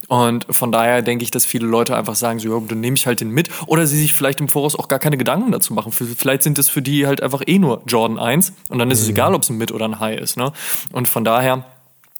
[0.08, 3.06] Und von daher denke ich, dass viele Leute einfach sagen, so, ja, dann nehme ich
[3.06, 3.48] halt den mit.
[3.66, 5.90] Oder sie sich vielleicht im Voraus auch gar keine Gedanken dazu machen.
[5.92, 9.04] Vielleicht sind es für die halt einfach eh nur Jordan 1 und dann ist mhm.
[9.04, 10.36] es egal, ob es ein Mid oder ein High ist.
[10.36, 10.52] Ne?
[10.92, 11.64] Und von daher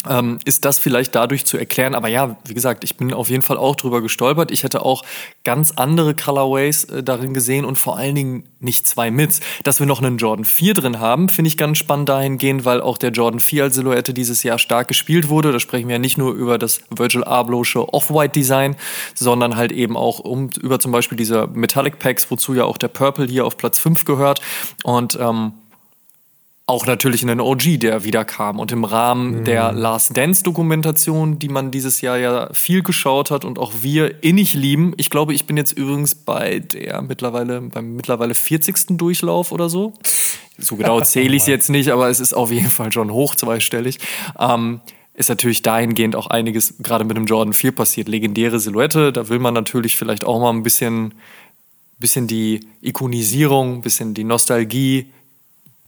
[0.07, 1.97] ähm, ist das vielleicht dadurch zu erklären.
[1.97, 4.53] Aber ja, wie gesagt, ich bin auf jeden Fall auch drüber gestolpert.
[4.53, 5.05] Ich hätte auch
[5.45, 9.41] ganz andere Colorways äh, darin gesehen und vor allen Dingen nicht zwei Mits.
[9.65, 12.97] Dass wir noch einen Jordan 4 drin haben, finde ich ganz spannend dahingehend, weil auch
[12.97, 15.51] der Jordan 4 als Silhouette dieses Jahr stark gespielt wurde.
[15.51, 18.77] Da sprechen wir ja nicht nur über das Virgil Abloh'sche Off-White Design,
[19.15, 22.89] sondern halt eben auch um, über zum Beispiel diese Metallic Packs, wozu ja auch der
[22.89, 24.41] Purple hier auf Platz 5 gehört.
[24.85, 25.55] Und ähm,
[26.69, 28.59] auch natürlich in den OG, der wiederkam.
[28.59, 29.45] Und im Rahmen mhm.
[29.45, 34.23] der Last Dance Dokumentation, die man dieses Jahr ja viel geschaut hat und auch wir
[34.23, 34.93] innig lieben.
[34.99, 38.99] Ich glaube, ich bin jetzt übrigens bei der mittlerweile, beim mittlerweile 40.
[38.99, 39.95] Durchlauf oder so.
[40.59, 43.35] So genau zähle ich es jetzt nicht, aber es ist auf jeden Fall schon hoch
[43.35, 43.99] zweistellig.
[44.39, 44.81] Ähm,
[45.15, 48.09] ist natürlich dahingehend auch einiges gerade mit dem Jordan 4 passiert.
[48.09, 51.15] Legendäre Silhouette, da will man natürlich vielleicht auch mal ein bisschen,
[51.99, 55.07] bisschen die Ikonisierung, ein bisschen die Nostalgie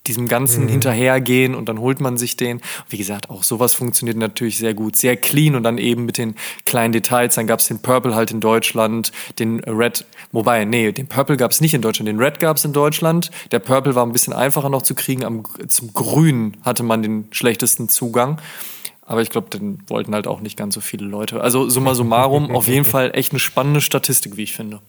[0.06, 0.68] diesem Ganzen mhm.
[0.68, 2.60] hinterhergehen und dann holt man sich den.
[2.88, 6.34] Wie gesagt, auch sowas funktioniert natürlich sehr gut, sehr clean und dann eben mit den
[6.64, 7.34] kleinen Details.
[7.34, 11.50] Dann gab es den Purple halt in Deutschland, den Red, wobei, nee, den Purple gab
[11.50, 13.30] es nicht in Deutschland, den Red gab es in Deutschland.
[13.52, 17.28] Der Purple war ein bisschen einfacher noch zu kriegen, Am, zum Grün hatte man den
[17.30, 18.40] schlechtesten Zugang.
[19.02, 21.40] Aber ich glaube, den wollten halt auch nicht ganz so viele Leute.
[21.40, 24.80] Also summa summarum, auf jeden Fall echt eine spannende Statistik, wie ich finde.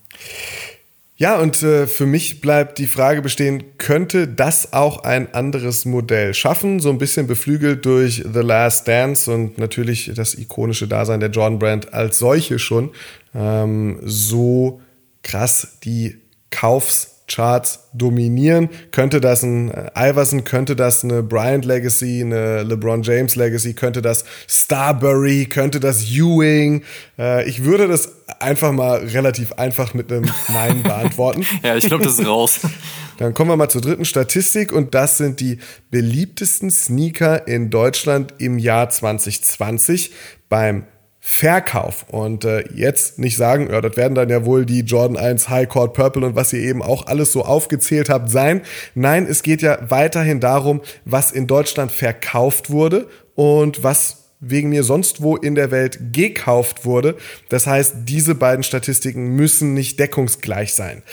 [1.22, 6.34] Ja, und äh, für mich bleibt die Frage bestehen, könnte das auch ein anderes Modell
[6.34, 6.80] schaffen?
[6.80, 11.60] So ein bisschen beflügelt durch The Last Dance und natürlich das ikonische Dasein der Jordan
[11.60, 12.90] Brand als solche schon.
[13.36, 14.82] Ähm, so
[15.22, 16.18] krass die
[16.50, 18.70] Kaufs Charts dominieren.
[18.92, 24.02] Könnte das ein äh, Iverson, könnte das eine Bryant Legacy, eine LeBron James Legacy, könnte
[24.02, 26.84] das Starbury, könnte das Ewing.
[27.18, 31.46] Äh, ich würde das einfach mal relativ einfach mit einem Nein beantworten.
[31.64, 32.60] ja, ich glaube, das ist raus.
[33.18, 35.60] Dann kommen wir mal zur dritten Statistik und das sind die
[35.92, 40.12] beliebtesten Sneaker in Deutschland im Jahr 2020
[40.50, 40.86] beim
[41.24, 42.06] Verkauf.
[42.10, 45.70] Und äh, jetzt nicht sagen, ja, das werden dann ja wohl die Jordan 1 High
[45.70, 48.62] Court Purple und was ihr eben auch alles so aufgezählt habt sein.
[48.96, 54.84] Nein, es geht ja weiterhin darum, was in Deutschland verkauft wurde und was wegen mir
[54.84, 57.16] sonst wo in der Welt gekauft wurde.
[57.50, 61.04] Das heißt, diese beiden Statistiken müssen nicht deckungsgleich sein.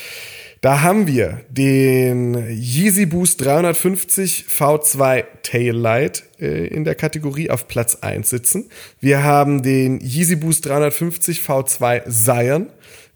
[0.61, 7.99] Da haben wir den Yeezy Boost 350 V2 Taillight äh, in der Kategorie auf Platz
[8.01, 8.69] 1 sitzen.
[9.01, 12.67] Wir haben den Yeezy Boost 350 V2 Zion.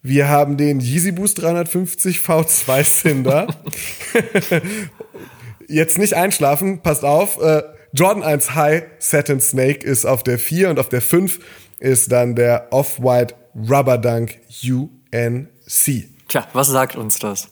[0.02, 3.48] Wir haben den Yeezy Boost 350 V2 Cinder.
[5.66, 7.40] Jetzt nicht einschlafen, passt auf.
[7.42, 11.40] Äh, Jordan 1 High Satin Snake ist auf der 4 und auf der 5
[11.80, 13.34] ist dann der Off-White
[13.68, 16.11] Rubber Dunk UNC.
[16.32, 17.48] Tja, was sagt uns das?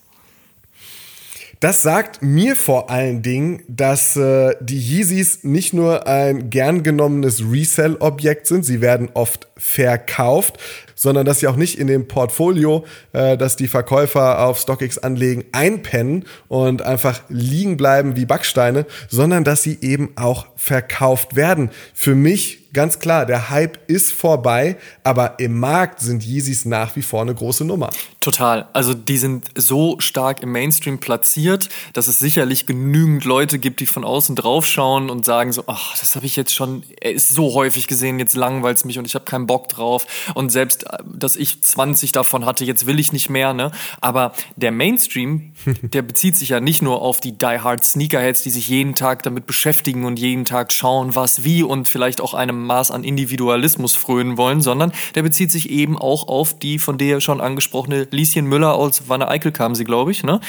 [1.60, 7.42] Das sagt mir vor allen Dingen, dass äh, die Yeezys nicht nur ein gern genommenes
[7.42, 10.58] Resell-Objekt sind, sie werden oft verkauft,
[10.94, 15.44] sondern dass sie auch nicht in dem Portfolio, äh, das die Verkäufer auf StockX anlegen,
[15.52, 21.68] einpennen und einfach liegen bleiben wie Backsteine, sondern dass sie eben auch verkauft werden.
[21.92, 27.02] Für mich ganz klar, der Hype ist vorbei, aber im Markt sind Yeezys nach wie
[27.02, 27.90] vor eine große Nummer.
[28.20, 28.68] Total.
[28.74, 33.87] Also die sind so stark im Mainstream platziert, dass es sicherlich genügend Leute gibt, die
[33.87, 37.54] von außen draufschauen und sagen so, ach, das habe ich jetzt schon, er ist so
[37.54, 40.06] häufig gesehen, jetzt langweilt es mich und ich habe keinen Bock drauf.
[40.35, 43.54] Und selbst, äh, dass ich 20 davon hatte, jetzt will ich nicht mehr.
[43.54, 43.72] Ne?
[44.02, 48.50] Aber der Mainstream, der bezieht sich ja nicht nur auf die Die Hard Sneakerheads, die
[48.50, 52.66] sich jeden Tag damit beschäftigen und jeden Tag schauen, was wie und vielleicht auch einem
[52.66, 57.22] Maß an Individualismus frönen wollen, sondern der bezieht sich eben auch auf die von dir
[57.22, 60.40] schon angesprochene Lieschen Müller aus Wanne Eickel kam sie, glaube ich, ne?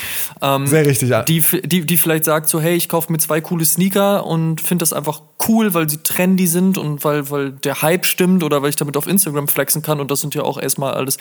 [0.42, 1.24] Ähm, Sehr richtig, ja.
[1.24, 4.84] Die, die, die vielleicht sagt so, hey, ich kaufe mir zwei coole Sneaker und finde
[4.84, 8.70] das einfach cool, weil sie trendy sind und weil, weil der Hype stimmt oder weil
[8.70, 11.18] ich damit auf Instagram flexen kann und das sind ja auch erstmal alles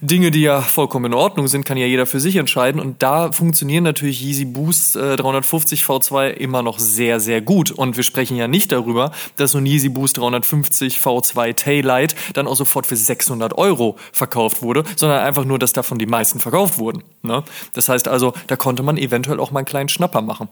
[0.00, 3.30] Dinge, die ja vollkommen in Ordnung sind, kann ja jeder für sich entscheiden und da
[3.32, 8.36] funktionieren natürlich Yeezy Boost äh, 350 V2 immer noch sehr, sehr gut und wir sprechen
[8.36, 12.86] ja nicht darüber, dass so ein Yeezy Boost 350 250 V2 Taillight dann auch sofort
[12.86, 17.02] für 600 Euro verkauft wurde, sondern einfach nur, dass davon die meisten verkauft wurden.
[17.22, 17.42] Ne?
[17.72, 20.48] Das heißt also, da konnte man eventuell auch mal einen kleinen Schnapper machen.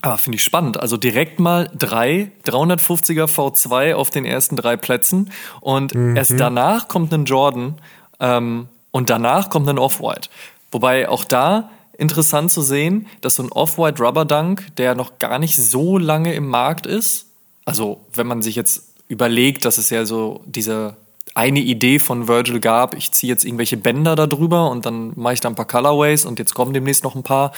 [0.00, 0.80] Aber finde ich spannend.
[0.80, 6.16] Also direkt mal drei 350er V2 auf den ersten drei Plätzen und mhm.
[6.16, 7.76] erst danach kommt ein Jordan
[8.18, 10.28] ähm, und danach kommt ein Off-White.
[10.72, 15.38] Wobei auch da interessant zu sehen, dass so ein Off-White Rubber Dunk, der noch gar
[15.38, 17.26] nicht so lange im Markt ist,
[17.64, 20.96] also wenn man sich jetzt überlegt, dass es ja so diese
[21.34, 25.34] eine Idee von Virgil gab, ich ziehe jetzt irgendwelche Bänder da drüber und dann mache
[25.34, 27.52] ich da ein paar Colorways und jetzt kommen demnächst noch ein paar.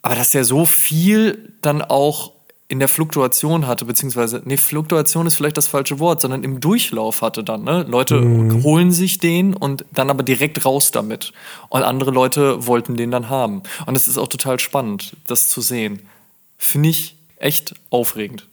[0.00, 2.32] Aber dass er so viel dann auch
[2.72, 7.20] in der Fluktuation hatte, beziehungsweise, nee, Fluktuation ist vielleicht das falsche Wort, sondern im Durchlauf
[7.20, 7.84] hatte dann, ne?
[7.86, 8.62] Leute mhm.
[8.62, 11.34] holen sich den und dann aber direkt raus damit.
[11.68, 13.62] Und andere Leute wollten den dann haben.
[13.84, 16.00] Und es ist auch total spannend, das zu sehen.
[16.56, 18.48] Finde ich echt aufregend.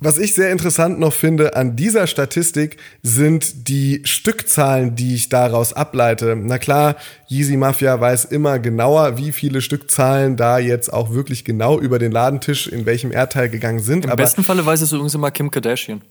[0.00, 5.72] Was ich sehr interessant noch finde an dieser Statistik sind die Stückzahlen, die ich daraus
[5.72, 6.36] ableite.
[6.36, 6.94] Na klar,
[7.28, 12.12] Yeezy Mafia weiß immer genauer, wie viele Stückzahlen da jetzt auch wirklich genau über den
[12.12, 14.04] Ladentisch in welchem Erdteil gegangen sind.
[14.04, 16.02] Im besten Falle weiß es übrigens immer Kim Kardashian.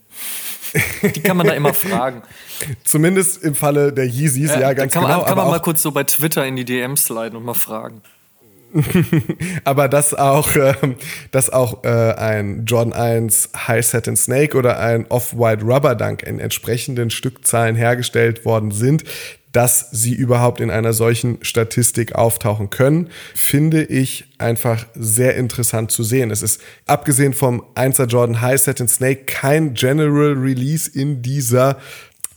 [1.01, 2.23] Die kann man da immer fragen.
[2.83, 5.19] Zumindest im Falle der Yeezys, ja, ja ganz kann genau.
[5.19, 8.01] Man, kann man mal kurz so bei Twitter in die DMs sliden und mal fragen.
[9.63, 10.73] aber dass auch, äh,
[11.31, 16.39] dass auch äh, ein Jordan 1 High Satin Snake oder ein Off-White Rubber Dunk in
[16.39, 19.03] entsprechenden Stückzahlen hergestellt worden sind,
[19.57, 26.03] dass sie überhaupt in einer solchen Statistik auftauchen können, finde ich einfach sehr interessant zu
[26.03, 26.29] sehen.
[26.29, 31.77] Es ist abgesehen vom 1er Jordan High Satin Snake kein General Release in dieser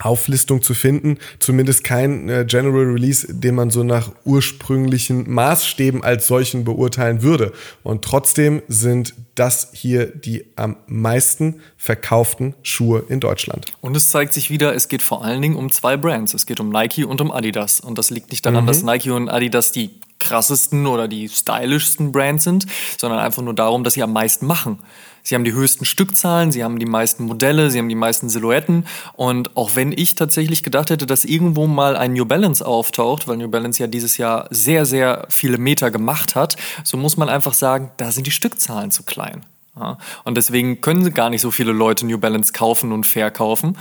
[0.00, 1.18] Auflistung zu finden.
[1.38, 7.52] Zumindest kein äh, General Release, den man so nach ursprünglichen Maßstäben als solchen beurteilen würde.
[7.82, 13.72] Und trotzdem sind das hier die am meisten verkauften Schuhe in Deutschland.
[13.80, 16.34] Und es zeigt sich wieder, es geht vor allen Dingen um zwei Brands.
[16.34, 17.80] Es geht um Nike und um Adidas.
[17.80, 18.68] Und das liegt nicht daran, mhm.
[18.68, 22.66] dass Nike und Adidas die krassesten oder die stylischsten Brands sind,
[22.98, 24.78] sondern einfach nur darum, dass sie am meisten machen.
[25.22, 28.86] Sie haben die höchsten Stückzahlen, sie haben die meisten Modelle, sie haben die meisten Silhouetten.
[29.14, 33.36] Und auch wenn ich tatsächlich gedacht hätte, dass irgendwo mal ein New Balance auftaucht, weil
[33.36, 37.54] New Balance ja dieses Jahr sehr, sehr viele Meter gemacht hat, so muss man einfach
[37.54, 39.44] sagen, da sind die Stückzahlen zu klein.
[39.76, 43.76] Ja, und deswegen können gar nicht so viele Leute New Balance kaufen und verkaufen.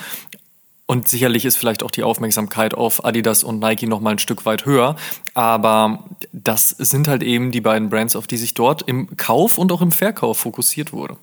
[0.85, 4.47] Und sicherlich ist vielleicht auch die Aufmerksamkeit auf Adidas und Nike noch mal ein Stück
[4.47, 4.95] weit höher.
[5.35, 9.71] Aber das sind halt eben die beiden Brands, auf die sich dort im Kauf und
[9.71, 11.15] auch im Verkauf fokussiert wurde.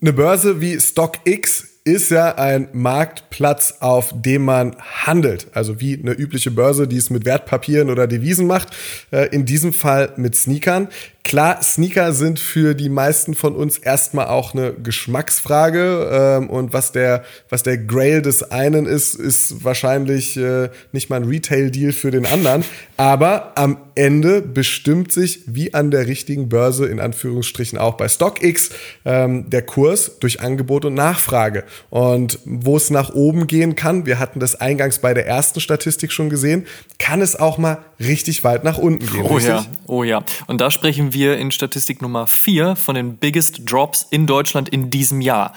[0.00, 5.46] Eine Börse wie StockX ist ja ein Marktplatz, auf dem man handelt.
[5.52, 8.76] Also wie eine übliche Börse, die es mit Wertpapieren oder Devisen macht.
[9.12, 10.88] Äh, in diesem Fall mit Sneakern.
[11.26, 16.38] Klar, Sneaker sind für die meisten von uns erstmal auch eine Geschmacksfrage.
[16.38, 21.16] Ähm, und was der, was der Grail des einen ist, ist wahrscheinlich äh, nicht mal
[21.16, 22.64] ein Retail-Deal für den anderen.
[22.96, 28.70] Aber am Ende bestimmt sich, wie an der richtigen Börse, in Anführungsstrichen auch bei StockX,
[29.04, 31.64] ähm, der Kurs durch Angebot und Nachfrage.
[31.90, 36.12] Und wo es nach oben gehen kann, wir hatten das eingangs bei der ersten Statistik
[36.12, 36.66] schon gesehen,
[37.00, 39.22] kann es auch mal richtig weit nach unten gehen.
[39.22, 39.54] Oh richtig?
[39.54, 40.22] ja, oh ja.
[40.46, 44.90] Und da sprechen wir in Statistik Nummer 4 von den Biggest Drops in Deutschland in
[44.90, 45.52] diesem Jahr.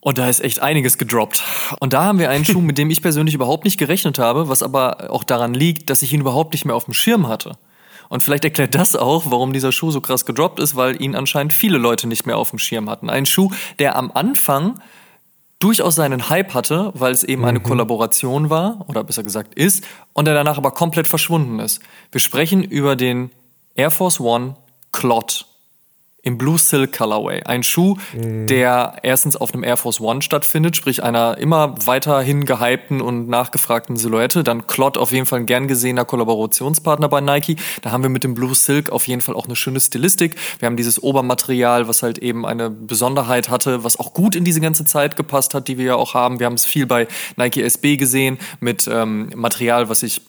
[0.00, 1.42] Und da ist echt einiges gedroppt.
[1.78, 4.62] Und da haben wir einen Schuh, mit dem ich persönlich überhaupt nicht gerechnet habe, was
[4.62, 7.58] aber auch daran liegt, dass ich ihn überhaupt nicht mehr auf dem Schirm hatte.
[8.08, 11.52] Und vielleicht erklärt das auch, warum dieser Schuh so krass gedroppt ist, weil ihn anscheinend
[11.52, 13.08] viele Leute nicht mehr auf dem Schirm hatten.
[13.08, 14.80] Ein Schuh, der am Anfang
[15.60, 17.64] durchaus seinen Hype hatte, weil es eben eine mhm.
[17.64, 21.80] Kollaboration war, oder besser gesagt ist, und der danach aber komplett verschwunden ist.
[22.10, 23.30] Wir sprechen über den
[23.74, 24.56] Air Force One
[24.92, 25.46] Clot
[26.22, 27.42] im Blue Silk Colorway.
[27.44, 28.46] Ein Schuh, mhm.
[28.46, 33.96] der erstens auf einem Air Force One stattfindet, sprich einer immer weiterhin gehypten und nachgefragten
[33.96, 34.44] Silhouette.
[34.44, 37.56] Dann Clot auf jeden Fall ein gern gesehener Kollaborationspartner bei Nike.
[37.82, 40.36] Da haben wir mit dem Blue Silk auf jeden Fall auch eine schöne Stilistik.
[40.58, 44.60] Wir haben dieses Obermaterial, was halt eben eine Besonderheit hatte, was auch gut in diese
[44.60, 46.38] ganze Zeit gepasst hat, die wir ja auch haben.
[46.38, 50.20] Wir haben es viel bei Nike SB gesehen mit ähm, Material, was sich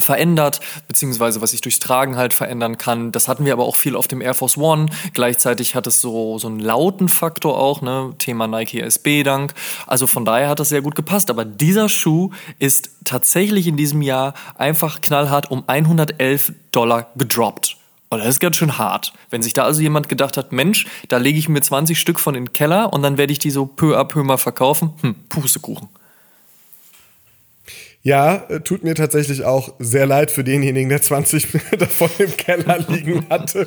[0.00, 3.12] verändert, beziehungsweise was sich durchs Tragen halt verändern kann.
[3.12, 4.86] Das hatten wir aber auch viel auf dem Air Force One.
[5.12, 8.14] Gleichzeitig hat es so, so einen lauten Faktor auch, ne?
[8.18, 9.54] Thema Nike SB Dank.
[9.86, 11.30] Also von daher hat das sehr gut gepasst.
[11.30, 17.76] Aber dieser Schuh ist tatsächlich in diesem Jahr einfach knallhart um 111 Dollar gedroppt.
[18.12, 19.12] Und das ist ganz schön hart.
[19.30, 22.34] Wenn sich da also jemand gedacht hat, Mensch, da lege ich mir 20 Stück von
[22.34, 24.92] in den Keller und dann werde ich die so peu à peu mal verkaufen.
[25.02, 25.88] Hm, Pustekuchen.
[28.02, 31.48] Ja, äh, tut mir tatsächlich auch sehr leid für denjenigen, der 20
[31.78, 33.66] davon im Keller liegen hatte.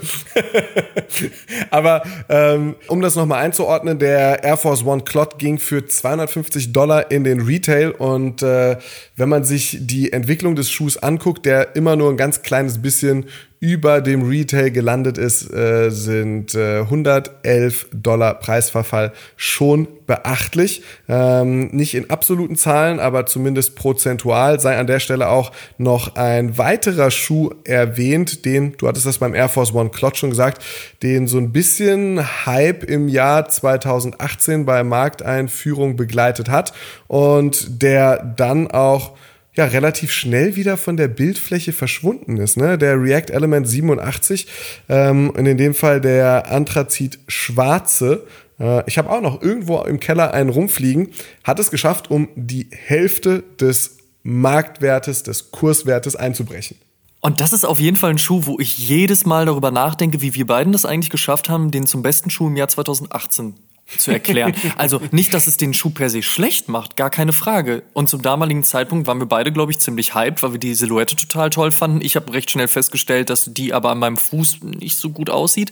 [1.69, 7.11] Aber ähm, um das nochmal einzuordnen, der Air Force One Clot ging für 250 Dollar
[7.11, 8.77] in den Retail und äh,
[9.17, 13.25] wenn man sich die Entwicklung des Schuhs anguckt, der immer nur ein ganz kleines bisschen
[13.63, 20.83] über dem Retail gelandet ist, äh, sind äh, 111 Dollar Preisverfall schon beachtlich.
[21.07, 26.57] Ähm, nicht in absoluten Zahlen, aber zumindest prozentual sei an der Stelle auch noch ein
[26.57, 30.61] weiterer Schuh erwähnt, den, du hattest das beim Air Force One Clot schon gesagt,
[31.01, 36.73] den so ein bisschen Hype im Jahr 2018 bei Markteinführung begleitet hat
[37.07, 39.13] und der dann auch
[39.55, 42.57] ja relativ schnell wieder von der Bildfläche verschwunden ist.
[42.57, 42.77] Ne?
[42.77, 44.47] Der React Element 87
[44.89, 48.25] ähm, und in dem Fall der Anthrazit schwarze.
[48.59, 51.09] Äh, ich habe auch noch irgendwo im Keller einen rumfliegen.
[51.43, 56.77] Hat es geschafft, um die Hälfte des Marktwertes, des Kurswertes einzubrechen.
[57.19, 60.35] Und das ist auf jeden Fall ein Schuh, wo ich jedes Mal darüber nachdenke, wie
[60.35, 63.53] wir beiden das eigentlich geschafft haben, den zum besten Schuh im Jahr 2018
[63.97, 64.53] zu erklären.
[64.77, 67.83] Also nicht, dass es den Schuh per se schlecht macht, gar keine Frage.
[67.93, 71.15] Und zum damaligen Zeitpunkt waren wir beide, glaube ich, ziemlich hyped, weil wir die Silhouette
[71.15, 72.01] total toll fanden.
[72.01, 75.71] Ich habe recht schnell festgestellt, dass die aber an meinem Fuß nicht so gut aussieht.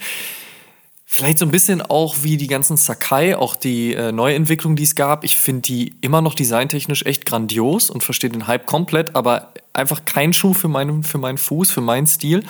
[1.14, 4.96] Vielleicht so ein bisschen auch wie die ganzen Sakai, auch die äh, Neuentwicklung, die es
[4.96, 5.26] gab.
[5.26, 10.06] Ich finde die immer noch designtechnisch echt grandios und verstehe den Hype komplett, aber einfach
[10.06, 12.46] kein Schuh für meinen, für meinen Fuß, für meinen Stil.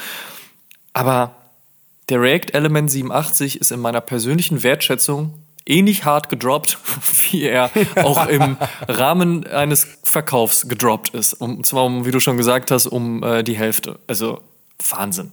[0.93, 1.35] Aber
[2.09, 5.33] der React Element 87 ist in meiner persönlichen Wertschätzung
[5.65, 6.77] ähnlich hart gedroppt,
[7.31, 8.57] wie er auch im
[8.87, 11.33] Rahmen eines Verkaufs gedroppt ist.
[11.33, 13.99] Und zwar, um, wie du schon gesagt hast, um äh, die Hälfte.
[14.07, 14.41] Also
[14.89, 15.31] Wahnsinn.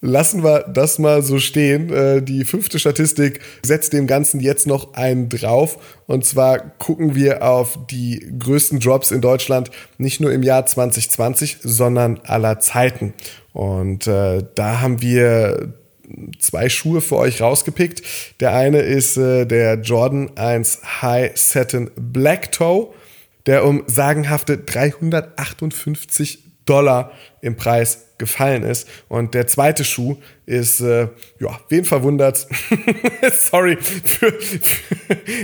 [0.00, 1.92] Lassen wir das mal so stehen.
[1.92, 5.78] Äh, die fünfte Statistik setzt dem Ganzen jetzt noch einen drauf.
[6.06, 11.58] Und zwar gucken wir auf die größten Drops in Deutschland, nicht nur im Jahr 2020,
[11.62, 13.12] sondern aller Zeiten.
[13.52, 15.72] Und äh, da haben wir
[16.38, 18.02] zwei Schuhe für euch rausgepickt.
[18.40, 22.92] Der eine ist äh, der Jordan 1 High Satin Black Toe,
[23.46, 28.88] der um sagenhafte 358 Dollar im Preis gefallen ist.
[29.08, 31.08] Und der zweite Schuh ist, äh,
[31.40, 32.46] ja, wen verwundert?
[33.32, 34.66] Sorry, für, für,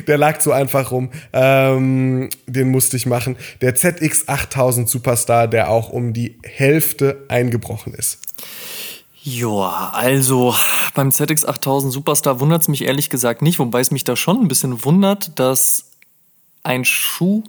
[0.06, 1.10] der lag so einfach rum.
[1.32, 3.36] Ähm, den musste ich machen.
[3.60, 8.18] Der ZX8000 Superstar, der auch um die Hälfte eingebrochen ist.
[9.26, 10.54] Joa, also
[10.94, 14.48] beim ZX8000 Superstar wundert es mich ehrlich gesagt nicht, wobei es mich da schon ein
[14.48, 15.92] bisschen wundert, dass
[16.62, 17.42] ein Schuh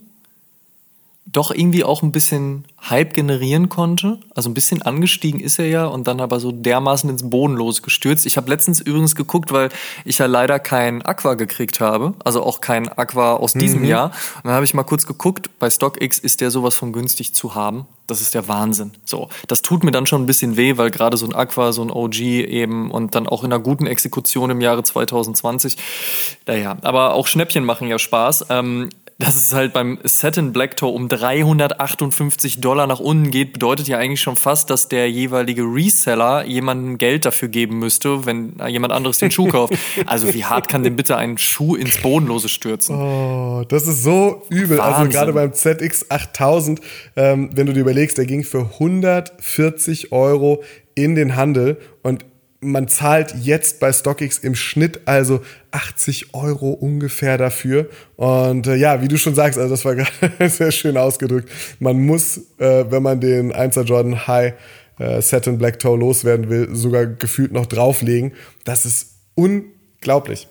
[1.25, 4.19] doch irgendwie auch ein bisschen Hype generieren konnte.
[4.35, 8.27] Also ein bisschen angestiegen ist er ja und dann aber so dermaßen ins Bodenlose gestürzt.
[8.27, 9.69] Ich habe letztens übrigens geguckt, weil
[10.05, 13.87] ich ja leider kein Aqua gekriegt habe, also auch kein Aqua aus diesem mhm.
[13.87, 14.05] Jahr.
[14.37, 17.55] Und dann habe ich mal kurz geguckt, bei StockX ist der sowas von günstig zu
[17.55, 17.87] haben.
[18.05, 18.91] Das ist der Wahnsinn.
[19.03, 21.81] So, das tut mir dann schon ein bisschen weh, weil gerade so ein Aqua, so
[21.81, 25.75] ein OG eben und dann auch in einer guten Exekution im Jahre 2020.
[26.45, 28.45] Naja, aber auch Schnäppchen machen ja Spaß.
[28.51, 33.87] Ähm, dass es halt beim Satin Black Toe um 358 Dollar nach unten geht, bedeutet
[33.87, 38.91] ja eigentlich schon fast, dass der jeweilige Reseller jemandem Geld dafür geben müsste, wenn jemand
[38.91, 39.73] anderes den Schuh kauft.
[40.07, 42.95] Also wie hart kann denn bitte ein Schuh ins Bodenlose stürzen?
[42.95, 44.79] Oh, das ist so übel.
[44.79, 45.07] Also Wahnsinn.
[45.07, 46.81] Also gerade beim ZX 8000,
[47.15, 50.63] ähm, wenn du dir überlegst, der ging für 140 Euro
[50.95, 52.25] in den Handel und
[52.65, 55.41] man zahlt jetzt bei StockX im Schnitt also
[55.71, 57.89] 80 Euro ungefähr dafür.
[58.15, 59.95] Und äh, ja, wie du schon sagst, also das war
[60.29, 61.49] gerade sehr schön ausgedrückt.
[61.79, 64.53] Man muss, äh, wenn man den 1er Jordan High
[64.99, 68.33] äh, Satin Black Toe loswerden will, sogar gefühlt noch drauflegen.
[68.63, 70.47] Das ist unglaublich.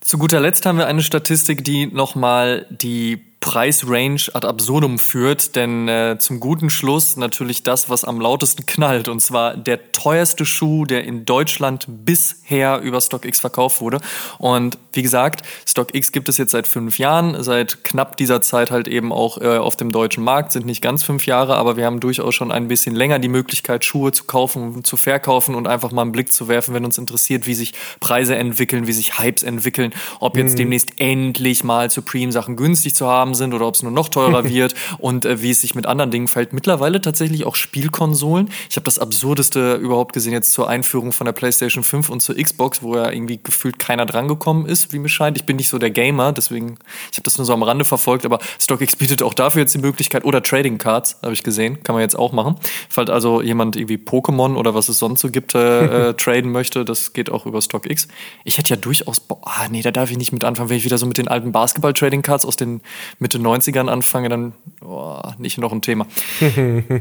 [0.00, 5.88] Zu guter Letzt haben wir eine Statistik, die nochmal die Preisrange ad absurdum führt, denn
[5.88, 10.84] äh, zum guten Schluss natürlich das, was am lautesten knallt, und zwar der teuerste Schuh,
[10.84, 14.00] der in Deutschland bisher über StockX verkauft wurde.
[14.36, 18.86] Und wie gesagt, StockX gibt es jetzt seit fünf Jahren, seit knapp dieser Zeit halt
[18.86, 22.00] eben auch äh, auf dem deutschen Markt, sind nicht ganz fünf Jahre, aber wir haben
[22.00, 26.02] durchaus schon ein bisschen länger die Möglichkeit, Schuhe zu kaufen, zu verkaufen und einfach mal
[26.02, 29.94] einen Blick zu werfen, wenn uns interessiert, wie sich Preise entwickeln, wie sich Hypes entwickeln,
[30.18, 30.58] ob jetzt mhm.
[30.58, 34.74] demnächst endlich mal Supreme-Sachen günstig zu haben sind oder ob es nur noch teurer wird
[34.98, 36.52] und äh, wie es sich mit anderen Dingen fällt.
[36.52, 38.50] Mittlerweile tatsächlich auch Spielkonsolen.
[38.68, 42.36] Ich habe das Absurdeste überhaupt gesehen jetzt zur Einführung von der PlayStation 5 und zur
[42.36, 45.36] Xbox, wo ja irgendwie gefühlt keiner drangekommen ist, wie mir scheint.
[45.36, 46.78] Ich bin nicht so der Gamer, deswegen,
[47.10, 49.78] ich habe das nur so am Rande verfolgt, aber StockX bietet auch dafür jetzt die
[49.78, 52.56] Möglichkeit oder Trading Cards, habe ich gesehen, kann man jetzt auch machen.
[52.88, 56.84] Falls also jemand irgendwie Pokémon oder was es sonst so gibt, äh, äh, traden möchte,
[56.84, 58.08] das geht auch über StockX.
[58.44, 60.98] Ich hätte ja durchaus, ah nee, da darf ich nicht mit anfangen, wenn ich wieder
[60.98, 62.80] so mit den alten Basketball-Trading Cards aus den
[63.20, 66.06] Mitte 90ern anfange, dann oh, nicht noch ein Thema.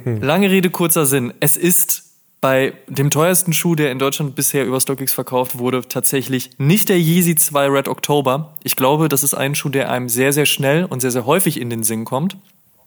[0.05, 1.34] Lange Rede, kurzer Sinn.
[1.39, 2.03] Es ist
[2.41, 6.97] bei dem teuersten Schuh, der in Deutschland bisher über StockX verkauft wurde, tatsächlich nicht der
[6.97, 8.53] Yeezy 2 Red October.
[8.63, 11.59] Ich glaube, das ist ein Schuh, der einem sehr, sehr schnell und sehr, sehr häufig
[11.59, 12.38] in den Sinn kommt.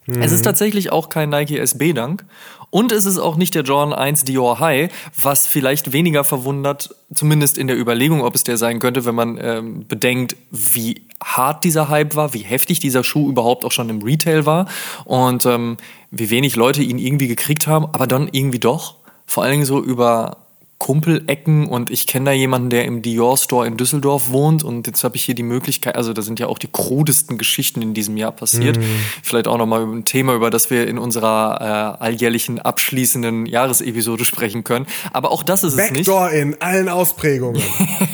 [0.07, 0.23] Mhm.
[0.23, 2.25] Es ist tatsächlich auch kein Nike SB Dank.
[2.71, 4.91] Und es ist auch nicht der Jordan 1 Dior High,
[5.21, 9.39] was vielleicht weniger verwundert, zumindest in der Überlegung, ob es der sein könnte, wenn man
[9.39, 14.01] ähm, bedenkt, wie hart dieser Hype war, wie heftig dieser Schuh überhaupt auch schon im
[14.01, 14.69] Retail war
[15.05, 15.77] und ähm,
[16.11, 18.97] wie wenig Leute ihn irgendwie gekriegt haben, aber dann irgendwie doch.
[19.27, 20.42] Vor allen Dingen so über
[20.83, 25.05] Kumpelecken und ich kenne da jemanden, der im Dior Store in Düsseldorf wohnt und jetzt
[25.05, 28.17] habe ich hier die Möglichkeit, also da sind ja auch die krudesten Geschichten in diesem
[28.17, 28.79] Jahr passiert.
[28.79, 28.85] Mhm.
[29.23, 34.25] Vielleicht auch nochmal über ein Thema, über das wir in unserer äh, alljährlichen abschließenden Jahresepisode
[34.25, 34.87] sprechen können.
[35.13, 36.07] Aber auch das ist Backdoor es nicht.
[36.09, 37.63] Backdoor in allen Ausprägungen.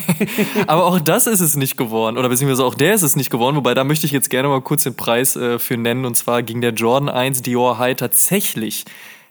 [0.66, 3.56] Aber auch das ist es nicht geworden oder beziehungsweise auch der ist es nicht geworden,
[3.56, 6.42] wobei da möchte ich jetzt gerne mal kurz den Preis äh, für nennen und zwar
[6.42, 8.84] ging der Jordan 1 Dior High tatsächlich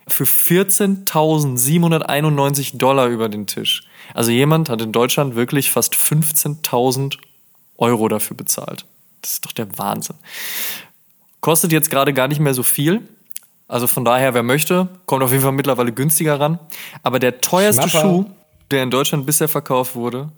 [0.08, 3.84] für 14.791 Dollar über den Tisch.
[4.14, 7.18] Also jemand hat in Deutschland wirklich fast 15.000
[7.78, 8.86] Euro dafür bezahlt.
[9.22, 10.16] Das ist doch der Wahnsinn.
[11.42, 13.08] Kostet jetzt gerade gar nicht mehr so viel.
[13.68, 16.60] Also von daher, wer möchte, kommt auf jeden Fall mittlerweile günstiger ran.
[17.04, 18.08] Aber der teuerste Schnapper.
[18.08, 18.26] Schuh,
[18.72, 20.30] der in Deutschland bisher verkauft wurde,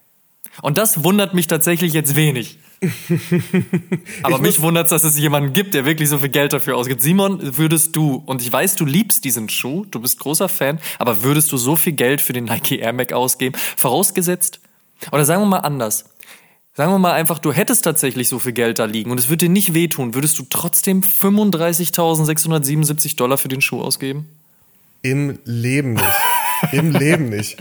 [0.61, 2.59] Und das wundert mich tatsächlich jetzt wenig.
[4.22, 7.01] Aber mich wundert es, dass es jemanden gibt, der wirklich so viel Geld dafür ausgibt.
[7.01, 11.22] Simon, würdest du, und ich weiß, du liebst diesen Schuh, du bist großer Fan, aber
[11.22, 13.57] würdest du so viel Geld für den Nike Air Mac ausgeben?
[13.76, 14.61] Vorausgesetzt,
[15.12, 16.07] oder sagen wir mal anders.
[16.74, 19.45] Sagen wir mal einfach, du hättest tatsächlich so viel Geld da liegen und es würde
[19.45, 20.14] dir nicht wehtun.
[20.14, 24.26] Würdest du trotzdem 35.677 Dollar für den Schuh ausgeben?
[25.03, 26.32] Im Leben nicht.
[26.73, 27.59] Im Leben nicht.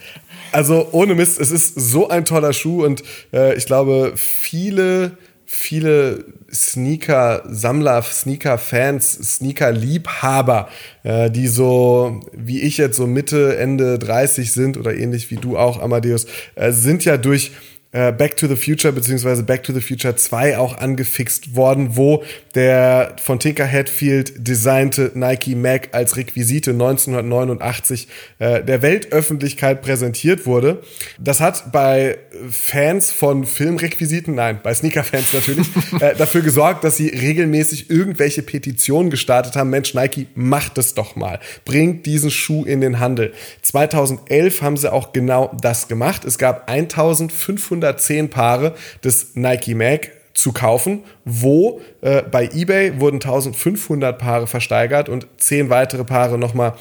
[0.51, 3.03] Also ohne Mist, es ist so ein toller Schuh und
[3.33, 10.69] äh, ich glaube, viele, viele Sneaker-Sammler, Sneaker-Fans, Sneaker-Liebhaber,
[11.03, 15.57] äh, die so wie ich jetzt so Mitte, Ende 30 sind oder ähnlich wie du
[15.57, 17.51] auch, Amadeus, äh, sind ja durch
[17.91, 22.23] äh, Back to the Future beziehungsweise Back to the Future 2 auch angefixt worden, wo
[22.55, 28.07] der von Tinker Hatfield designte Nike Mac als Requisite 1989
[28.39, 30.81] äh, der Weltöffentlichkeit präsentiert wurde.
[31.19, 32.17] Das hat bei
[32.49, 35.67] Fans von Filmrequisiten, nein, bei Sneaker-Fans natürlich,
[35.99, 39.69] äh, dafür gesorgt, dass sie regelmäßig irgendwelche Petitionen gestartet haben.
[39.69, 41.39] Mensch, Nike, macht es doch mal.
[41.65, 43.33] Bringt diesen Schuh in den Handel.
[43.61, 46.25] 2011 haben sie auch genau das gemacht.
[46.25, 54.17] Es gab 1510 Paare des Nike Mac zu kaufen, wo äh, bei eBay wurden 1500
[54.17, 56.73] Paare versteigert und 10 weitere Paare nochmal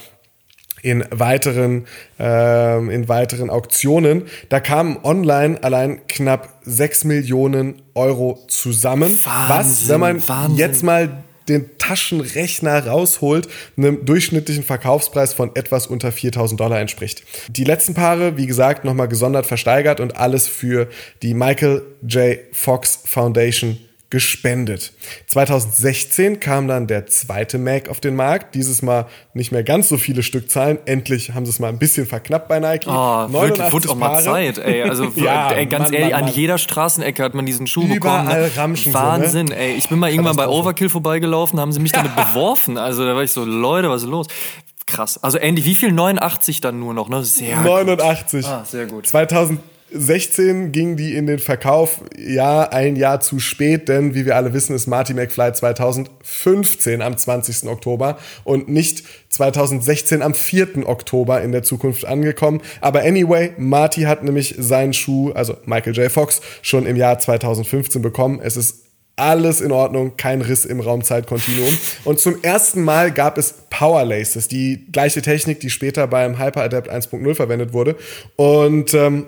[0.82, 1.86] in weiteren,
[2.18, 4.24] äh, in weiteren Auktionen.
[4.48, 9.18] Da kamen online allein knapp 6 Millionen Euro zusammen.
[9.24, 10.58] Wahnsinn, was, wenn man Wahnsinn.
[10.58, 17.24] jetzt mal den Taschenrechner rausholt, einem durchschnittlichen Verkaufspreis von etwas unter 4000 Dollar entspricht.
[17.48, 20.88] Die letzten Paare, wie gesagt, nochmal gesondert versteigert und alles für
[21.22, 22.38] die Michael J.
[22.52, 23.78] Fox Foundation
[24.10, 24.92] gespendet.
[25.28, 28.56] 2016 kam dann der zweite Mac auf den Markt.
[28.56, 30.78] Dieses Mal nicht mehr ganz so viele Stückzahlen.
[30.84, 32.88] Endlich haben sie es mal ein bisschen verknappt bei Nike.
[32.88, 34.82] Oh, wirklich, wurde auch mal Zeit, ey.
[34.82, 36.30] Also ja, ey, ganz Mann, ehrlich, Mann, Mann.
[36.30, 38.42] an jeder Straßenecke hat man diesen Schuh Überall bekommen.
[38.42, 38.50] Ne?
[38.56, 39.60] Ramschen Wahnsinn, so, ne?
[39.60, 39.74] ey.
[39.74, 42.78] Ich bin mal irgendwann bei Overkill vorbeigelaufen, haben sie mich damit beworfen.
[42.78, 44.26] Also da war ich so, Leute, was ist los?
[44.86, 45.22] Krass.
[45.22, 45.92] Also Andy, wie viel?
[45.92, 47.22] 89 dann nur noch, ne?
[47.22, 48.44] Sehr 89.
[48.44, 48.50] Gut.
[48.50, 49.06] Ah, sehr gut.
[49.06, 49.60] 2000
[49.92, 54.52] 16 ging die in den Verkauf, ja, ein Jahr zu spät, denn wie wir alle
[54.52, 57.68] wissen, ist Marty McFly 2015 am 20.
[57.68, 60.86] Oktober und nicht 2016 am 4.
[60.88, 62.60] Oktober in der Zukunft angekommen.
[62.80, 66.10] Aber anyway, Marty hat nämlich seinen Schuh, also Michael J.
[66.10, 68.40] Fox, schon im Jahr 2015 bekommen.
[68.42, 68.84] Es ist
[69.16, 71.76] alles in Ordnung, kein Riss im Raumzeitkontinuum.
[72.04, 76.62] Und zum ersten Mal gab es Power Laces, die gleiche Technik, die später beim Hyper
[76.62, 77.96] Adapt 1.0 verwendet wurde.
[78.36, 79.26] Und ähm,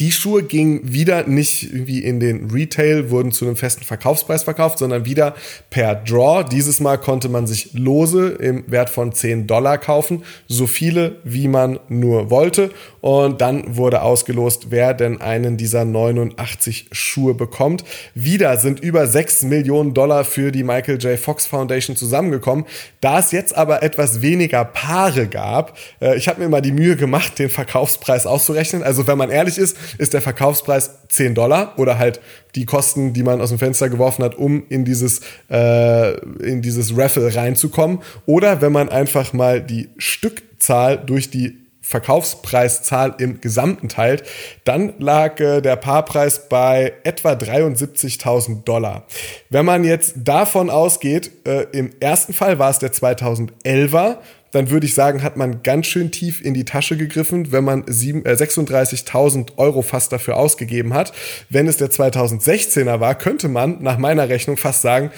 [0.00, 4.78] die Schuhe gingen wieder nicht irgendwie in den Retail, wurden zu einem festen Verkaufspreis verkauft,
[4.78, 5.34] sondern wieder
[5.70, 6.44] per Draw.
[6.44, 11.48] Dieses Mal konnte man sich lose im Wert von 10 Dollar kaufen, so viele wie
[11.48, 12.70] man nur wollte.
[13.00, 17.84] Und dann wurde ausgelost, wer denn einen dieser 89 Schuhe bekommt.
[18.14, 21.18] Wieder sind über 6 Millionen Dollar für die Michael J.
[21.18, 22.66] Fox Foundation zusammengekommen.
[23.00, 26.96] Da es jetzt aber etwas weniger Paare gab, äh, ich habe mir mal die Mühe
[26.96, 28.82] gemacht, den Verkaufspreis auszurechnen.
[28.82, 32.20] Also wenn man ehrlich ist, ist der Verkaufspreis 10 Dollar oder halt
[32.54, 35.20] die Kosten, die man aus dem Fenster geworfen hat, um in dieses,
[35.50, 36.14] äh,
[36.44, 38.00] in dieses Raffle reinzukommen.
[38.26, 41.56] Oder wenn man einfach mal die Stückzahl durch die
[41.88, 44.22] Verkaufspreiszahl im Gesamten teilt,
[44.64, 49.06] dann lag äh, der Paarpreis bei etwa 73.000 Dollar.
[49.48, 54.18] Wenn man jetzt davon ausgeht, äh, im ersten Fall war es der 2011er
[54.50, 57.82] dann würde ich sagen, hat man ganz schön tief in die Tasche gegriffen, wenn man
[57.82, 61.12] äh, 36.000 Euro fast dafür ausgegeben hat.
[61.50, 65.10] Wenn es der 2016er war, könnte man nach meiner Rechnung fast sagen,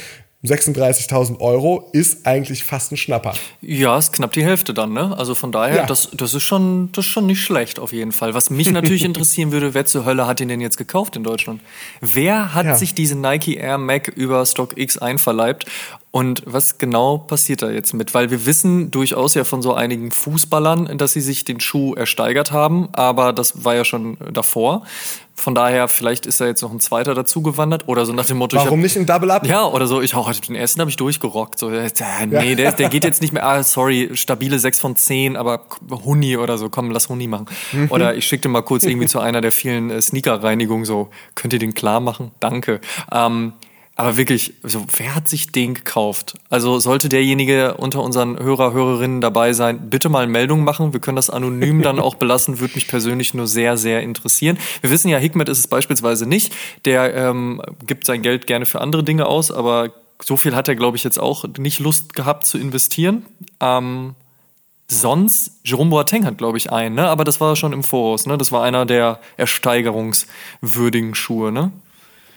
[0.43, 3.35] 36.000 Euro ist eigentlich fast ein Schnapper.
[3.61, 5.15] Ja, ist knapp die Hälfte dann, ne?
[5.19, 5.87] Also von daher, ja.
[5.87, 8.33] das, das, ist schon, das ist schon nicht schlecht auf jeden Fall.
[8.33, 11.61] Was mich natürlich interessieren würde, wer zur Hölle hat ihn denn jetzt gekauft in Deutschland?
[12.01, 12.75] Wer hat ja.
[12.75, 15.67] sich diese Nike Air Mac über StockX einverleibt
[16.11, 18.15] und was genau passiert da jetzt mit?
[18.15, 22.51] Weil wir wissen durchaus ja von so einigen Fußballern, dass sie sich den Schuh ersteigert
[22.51, 24.87] haben, aber das war ja schon davor.
[25.41, 28.57] Von daher, vielleicht ist da jetzt noch ein zweiter dazugewandert oder so nach dem Motto.
[28.57, 29.47] Warum hab, nicht ein Double Up?
[29.47, 31.59] Ja, oder so, ich auch, den ersten habe ich durchgerockt.
[31.59, 31.91] So, äh,
[32.27, 35.63] nee, der, der geht jetzt nicht mehr, ah, sorry, stabile 6 von 10, aber
[36.05, 37.47] Huni oder so, komm, lass Huni machen.
[37.73, 37.91] Mhm.
[37.91, 41.55] Oder ich schicke den mal kurz irgendwie zu einer der vielen äh, Sneaker-Reinigungen, so, könnt
[41.55, 42.33] ihr den klar machen?
[42.41, 42.81] Danke.
[43.11, 43.55] Ähm,
[44.01, 46.39] aber wirklich, so, wer hat sich den gekauft?
[46.49, 50.95] Also sollte derjenige unter unseren Hörer, Hörerinnen dabei sein, bitte mal Meldung machen.
[50.95, 54.57] Wir können das anonym dann auch belassen, würde mich persönlich nur sehr, sehr interessieren.
[54.81, 56.55] Wir wissen ja, Hikmet ist es beispielsweise nicht.
[56.87, 59.93] Der ähm, gibt sein Geld gerne für andere Dinge aus, aber
[60.23, 63.27] so viel hat er, glaube ich, jetzt auch nicht Lust gehabt zu investieren.
[63.61, 64.15] Ähm,
[64.89, 67.07] sonst, Jerome Boateng hat, glaube ich, einen, ne?
[67.07, 68.25] aber das war schon im Voraus.
[68.25, 68.39] Ne?
[68.39, 71.53] Das war einer der ersteigerungswürdigen Schuhe.
[71.53, 71.71] Ne?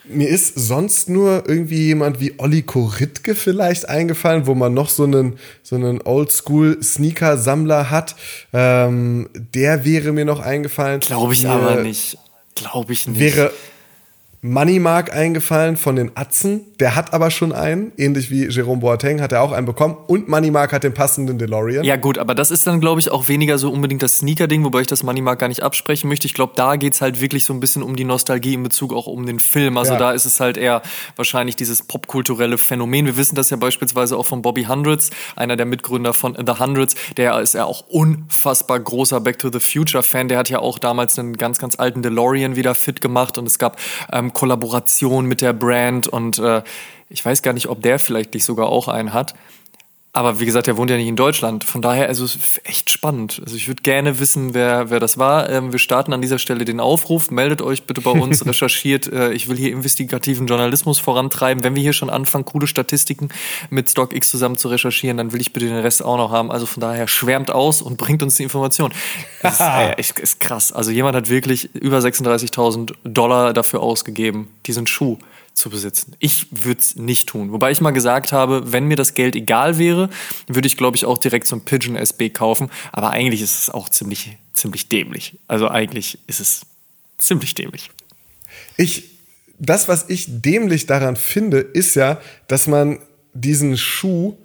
[0.05, 5.03] Mir ist sonst nur irgendwie jemand wie Olli Koritke vielleicht eingefallen, wo man noch so
[5.03, 8.15] einen, so einen Oldschool-Sneaker-Sammler hat.
[8.51, 10.99] Ähm, der wäre mir noch eingefallen.
[10.99, 12.17] Glaube ich aber nicht.
[12.55, 13.19] Glaube ich nicht.
[13.19, 13.51] Wäre
[14.45, 16.65] Moneymark eingefallen von den Atzen.
[16.81, 19.95] Der hat aber schon einen, ähnlich wie Jerome Boateng hat er auch einen bekommen.
[20.07, 21.85] Und Moneymark hat den passenden DeLorean.
[21.85, 24.81] Ja gut, aber das ist dann, glaube ich, auch weniger so unbedingt das Sneaker-Ding, wobei
[24.81, 26.27] ich das Moneymark gar nicht absprechen möchte.
[26.27, 29.07] Ich glaube, da geht's halt wirklich so ein bisschen um die Nostalgie in Bezug auch
[29.07, 29.77] um den Film.
[29.77, 29.99] Also ja.
[29.99, 30.81] da ist es halt eher
[31.15, 33.05] wahrscheinlich dieses popkulturelle Phänomen.
[33.05, 36.95] Wir wissen das ja beispielsweise auch von Bobby Hundreds, einer der Mitgründer von The Hundreds.
[37.15, 40.27] Der ist ja auch unfassbar großer Back to the Future-Fan.
[40.27, 43.57] Der hat ja auch damals einen ganz, ganz alten DeLorean wieder fit gemacht und es
[43.57, 43.79] gab
[44.11, 46.61] ähm, Kollaboration mit der Brand und äh,
[47.09, 49.35] ich weiß gar nicht, ob der vielleicht nicht sogar auch einen hat.
[50.15, 51.63] Aber wie gesagt, er wohnt ja nicht in Deutschland.
[51.63, 52.27] Von daher, also
[52.65, 53.41] echt spannend.
[53.43, 55.49] Also ich würde gerne wissen, wer, wer das war.
[55.49, 57.31] Ähm, wir starten an dieser Stelle den Aufruf.
[57.31, 59.11] Meldet euch bitte bei uns, recherchiert.
[59.11, 61.63] Äh, ich will hier investigativen Journalismus vorantreiben.
[61.63, 63.29] Wenn wir hier schon anfangen, coole Statistiken
[63.71, 66.51] mit StockX zusammen zu recherchieren, dann will ich bitte den Rest auch noch haben.
[66.51, 68.93] Also von daher schwärmt aus und bringt uns die Information.
[69.41, 70.71] Das ist, äh, ist, ist krass.
[70.71, 75.17] Also jemand hat wirklich über 36.000 Dollar dafür ausgegeben, diesen Schuh
[75.53, 76.15] zu besitzen.
[76.19, 77.51] Ich würde es nicht tun.
[77.51, 80.09] Wobei ich mal gesagt habe, wenn mir das Geld egal wäre,
[80.47, 82.69] würde ich, glaube ich, auch direkt so ein Pigeon SB kaufen.
[82.91, 85.39] Aber eigentlich ist es auch ziemlich, ziemlich dämlich.
[85.47, 86.61] Also eigentlich ist es
[87.17, 87.91] ziemlich dämlich.
[88.77, 89.11] Ich,
[89.59, 92.99] das, was ich dämlich daran finde, ist ja, dass man
[93.33, 94.35] diesen Schuh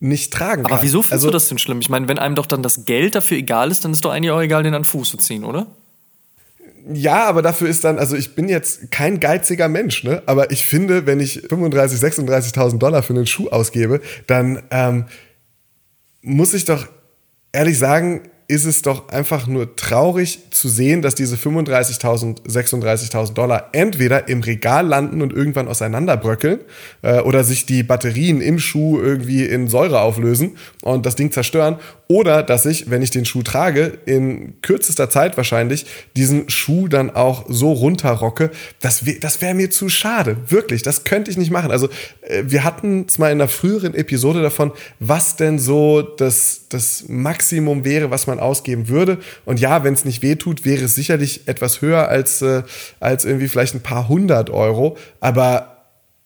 [0.00, 0.72] nicht tragen kann.
[0.72, 1.80] Aber wieso findest also, du das denn schlimm?
[1.80, 4.30] Ich meine, wenn einem doch dann das Geld dafür egal ist, dann ist doch eigentlich
[4.30, 5.66] auch egal, den an den Fuß zu ziehen, oder?
[6.88, 10.22] Ja, aber dafür ist dann, also ich bin jetzt kein geiziger Mensch, ne?
[10.26, 15.06] Aber ich finde, wenn ich 35, 36.000 Dollar für einen Schuh ausgebe, dann ähm,
[16.22, 16.86] muss ich doch
[17.50, 23.70] ehrlich sagen, ist es doch einfach nur traurig zu sehen, dass diese 35.000, 36.000 Dollar
[23.72, 26.60] entweder im Regal landen und irgendwann auseinanderbröckeln
[27.02, 31.78] äh, oder sich die Batterien im Schuh irgendwie in Säure auflösen und das Ding zerstören
[32.08, 37.10] oder dass ich, wenn ich den Schuh trage, in kürzester Zeit wahrscheinlich diesen Schuh dann
[37.10, 40.36] auch so runterrocke, das, das wäre mir zu schade.
[40.48, 41.72] Wirklich, das könnte ich nicht machen.
[41.72, 41.88] Also
[42.22, 44.70] äh, wir hatten es mal in einer früheren Episode davon,
[45.00, 49.18] was denn so das, das Maximum wäre, was man ausgeben würde.
[49.44, 52.62] Und ja, wenn es nicht wehtut, wäre es sicherlich etwas höher als, äh,
[53.00, 54.96] als irgendwie vielleicht ein paar hundert Euro.
[55.20, 55.76] Aber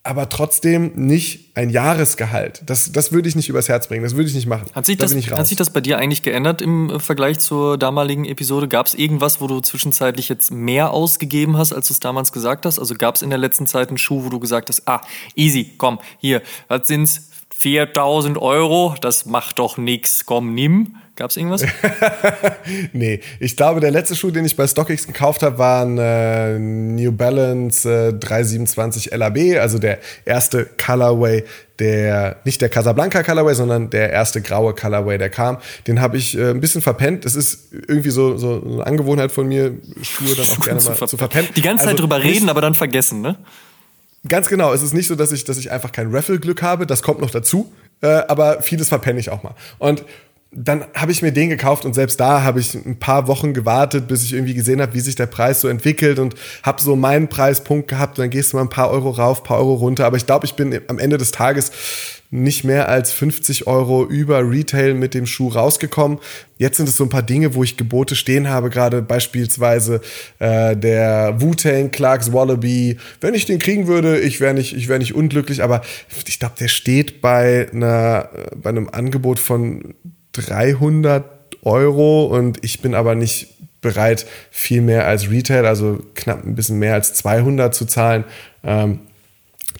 [0.02, 2.62] aber trotzdem nicht ein Jahresgehalt.
[2.64, 4.02] Das, das würde ich nicht übers Herz bringen.
[4.02, 4.66] Das würde ich nicht machen.
[4.74, 7.76] Hat sich, da das, hat sich das bei dir eigentlich geändert im äh, Vergleich zur
[7.76, 8.66] damaligen Episode?
[8.66, 12.64] Gab es irgendwas, wo du zwischenzeitlich jetzt mehr ausgegeben hast, als du es damals gesagt
[12.64, 12.78] hast?
[12.78, 15.02] Also gab es in der letzten Zeit einen Schuh, wo du gesagt hast, ah,
[15.34, 17.28] easy, komm, hier, was sind's?
[17.54, 20.96] 4000 Euro, das macht doch nix, komm, nimm.
[21.20, 21.66] Gab es irgendwas?
[22.94, 26.58] nee, ich glaube, der letzte Schuh, den ich bei StockX gekauft habe, war ein äh,
[26.58, 31.44] New Balance äh, 327 LAB, also der erste Colorway,
[31.78, 35.58] der nicht der Casablanca Colorway, sondern der erste graue Colorway, der kam.
[35.86, 37.26] Den habe ich äh, ein bisschen verpennt.
[37.26, 41.18] Das ist irgendwie so, so eine Angewohnheit von mir, Schuhe dann auch gerne mal zu
[41.18, 41.50] verpennen.
[41.54, 43.36] Die ganze Zeit also drüber reden, aber dann vergessen, ne?
[44.26, 44.72] Ganz genau.
[44.72, 46.86] Es ist nicht so, dass ich, dass ich einfach kein Raffle-Glück habe.
[46.86, 47.70] Das kommt noch dazu.
[48.00, 49.54] Äh, aber vieles verpenne ich auch mal.
[49.78, 50.04] Und
[50.52, 54.08] dann habe ich mir den gekauft und selbst da habe ich ein paar Wochen gewartet,
[54.08, 56.34] bis ich irgendwie gesehen habe, wie sich der Preis so entwickelt und
[56.64, 58.18] habe so meinen Preispunkt gehabt.
[58.18, 60.06] Und dann gehst du mal ein paar Euro rauf, paar Euro runter.
[60.06, 61.70] Aber ich glaube, ich bin am Ende des Tages
[62.32, 66.18] nicht mehr als 50 Euro über Retail mit dem Schuh rausgekommen.
[66.58, 70.00] Jetzt sind es so ein paar Dinge, wo ich Gebote stehen habe, gerade beispielsweise
[70.40, 72.98] äh, der Wu-Tang Clarks Wallaby.
[73.20, 75.82] Wenn ich den kriegen würde, ich wäre nicht, ich wäre nicht unglücklich, aber
[76.26, 79.94] ich glaube, der steht bei einer, bei einem Angebot von
[80.32, 81.24] 300
[81.62, 86.78] Euro und ich bin aber nicht bereit, viel mehr als Retail, also knapp ein bisschen
[86.78, 88.24] mehr als 200 zu zahlen.
[88.62, 89.00] Ähm,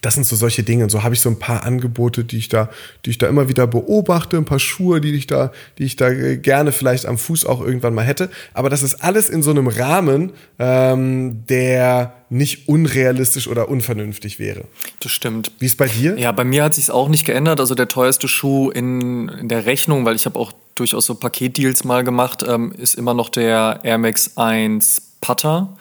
[0.01, 0.83] das sind so solche Dinge.
[0.83, 2.69] Und so habe ich so ein paar Angebote, die ich da,
[3.05, 6.11] die ich da immer wieder beobachte, ein paar Schuhe, die ich da, die ich da
[6.35, 8.29] gerne vielleicht am Fuß auch irgendwann mal hätte.
[8.53, 14.63] Aber das ist alles in so einem Rahmen, ähm, der nicht unrealistisch oder unvernünftig wäre.
[15.01, 15.51] Das stimmt.
[15.59, 16.17] Wie ist bei dir?
[16.17, 17.59] Ja, bei mir hat sich auch nicht geändert.
[17.59, 21.83] Also der teuerste Schuh in, in der Rechnung, weil ich habe auch durchaus so Paketdeals
[21.83, 25.77] mal gemacht, ähm, ist immer noch der Air Max 1 Putter,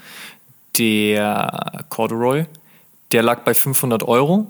[0.77, 2.45] der Corduroy
[3.13, 4.47] der lag bei 500 Euro.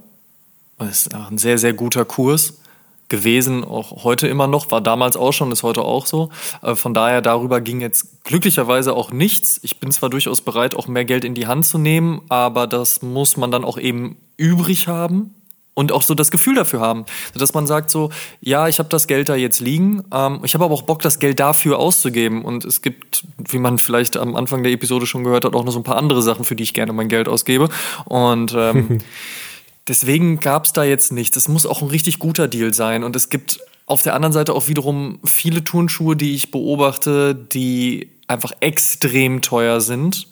[0.78, 2.61] Das ist ein sehr, sehr guter Kurs
[3.08, 6.30] gewesen, auch heute immer noch, war damals auch schon, ist heute auch so.
[6.62, 9.58] Äh, von daher, darüber ging jetzt glücklicherweise auch nichts.
[9.62, 13.02] Ich bin zwar durchaus bereit, auch mehr Geld in die Hand zu nehmen, aber das
[13.02, 15.34] muss man dann auch eben übrig haben
[15.81, 18.11] und auch so das Gefühl dafür haben, dass man sagt so,
[18.43, 21.18] ja, ich habe das Geld da jetzt liegen, ähm, ich habe aber auch Bock, das
[21.18, 22.45] Geld dafür auszugeben.
[22.45, 25.72] Und es gibt, wie man vielleicht am Anfang der Episode schon gehört hat, auch noch
[25.72, 27.70] so ein paar andere Sachen, für die ich gerne mein Geld ausgebe.
[28.05, 28.99] Und ähm,
[29.89, 31.39] deswegen gab es da jetzt nichts.
[31.39, 33.03] Es muss auch ein richtig guter Deal sein.
[33.03, 38.11] Und es gibt auf der anderen Seite auch wiederum viele Turnschuhe, die ich beobachte, die
[38.26, 40.30] einfach extrem teuer sind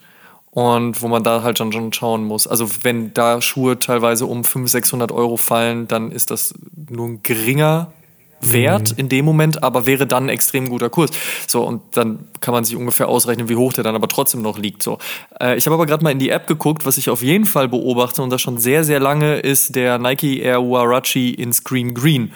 [0.50, 2.46] und wo man da halt dann schon schauen muss.
[2.46, 6.54] Also wenn da Schuhe teilweise um 500, 600 Euro fallen, dann ist das
[6.88, 7.92] nur ein geringer
[8.40, 8.98] Wert mhm.
[8.98, 11.10] in dem Moment, aber wäre dann ein extrem guter Kurs.
[11.46, 14.58] So, und dann kann man sich ungefähr ausrechnen, wie hoch der dann aber trotzdem noch
[14.58, 14.82] liegt.
[14.82, 14.98] So,
[15.40, 17.68] äh, ich habe aber gerade mal in die App geguckt, was ich auf jeden Fall
[17.68, 22.32] beobachte und das schon sehr, sehr lange ist der Nike Air Warachi in Scream Green.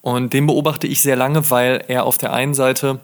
[0.00, 3.00] Und den beobachte ich sehr lange, weil er auf der einen Seite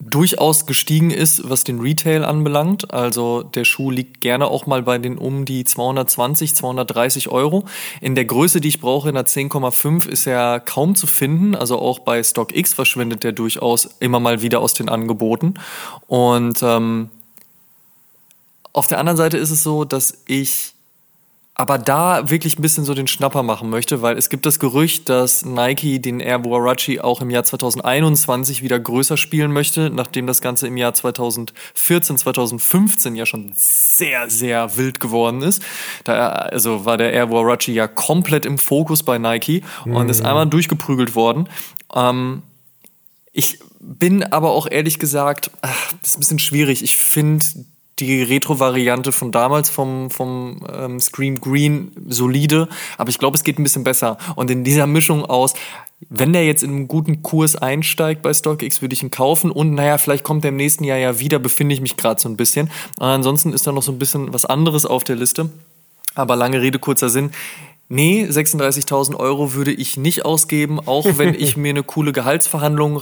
[0.00, 2.92] durchaus gestiegen ist, was den Retail anbelangt.
[2.92, 7.64] Also der Schuh liegt gerne auch mal bei den um die 220, 230 Euro.
[8.00, 11.54] In der Größe, die ich brauche, in der 10,5 ist er kaum zu finden.
[11.54, 15.54] Also auch bei StockX verschwindet der durchaus immer mal wieder aus den Angeboten.
[16.06, 17.10] Und ähm,
[18.72, 20.73] auf der anderen Seite ist es so, dass ich
[21.56, 25.08] aber da wirklich ein bisschen so den Schnapper machen möchte, weil es gibt das Gerücht,
[25.08, 30.40] dass Nike den Air Warachi auch im Jahr 2021 wieder größer spielen möchte, nachdem das
[30.40, 35.62] Ganze im Jahr 2014, 2015 ja schon sehr, sehr wild geworden ist.
[36.02, 39.94] Da also war der Air Warachi ja komplett im Fokus bei Nike mhm.
[39.94, 40.26] und ist mhm.
[40.26, 41.48] einmal durchgeprügelt worden.
[41.94, 42.42] Ähm,
[43.32, 46.82] ich bin aber auch ehrlich gesagt, ach, das ist ein bisschen schwierig.
[46.82, 47.44] Ich finde
[47.98, 52.68] die Retro-Variante von damals vom, vom ähm, Scream Green solide,
[52.98, 54.18] aber ich glaube, es geht ein bisschen besser.
[54.34, 55.54] Und in dieser Mischung aus,
[56.08, 59.74] wenn der jetzt in einen guten Kurs einsteigt bei StockX, würde ich ihn kaufen und
[59.74, 62.36] naja, vielleicht kommt er im nächsten Jahr ja wieder, befinde ich mich gerade so ein
[62.36, 62.70] bisschen.
[62.98, 65.50] Und ansonsten ist da noch so ein bisschen was anderes auf der Liste.
[66.14, 67.30] Aber lange Rede, kurzer Sinn.
[67.88, 72.96] Nee, 36.000 Euro würde ich nicht ausgeben, auch wenn ich mir eine coole Gehaltsverhandlung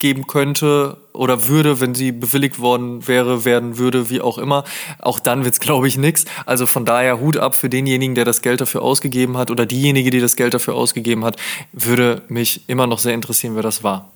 [0.00, 4.64] reingeben könnte oder würde, wenn sie bewilligt worden wäre, werden würde, wie auch immer.
[4.98, 6.24] Auch dann wird's, glaube ich, nix.
[6.46, 10.10] Also von daher Hut ab für denjenigen, der das Geld dafür ausgegeben hat oder diejenige,
[10.10, 11.36] die das Geld dafür ausgegeben hat.
[11.72, 14.10] Würde mich immer noch sehr interessieren, wer das war.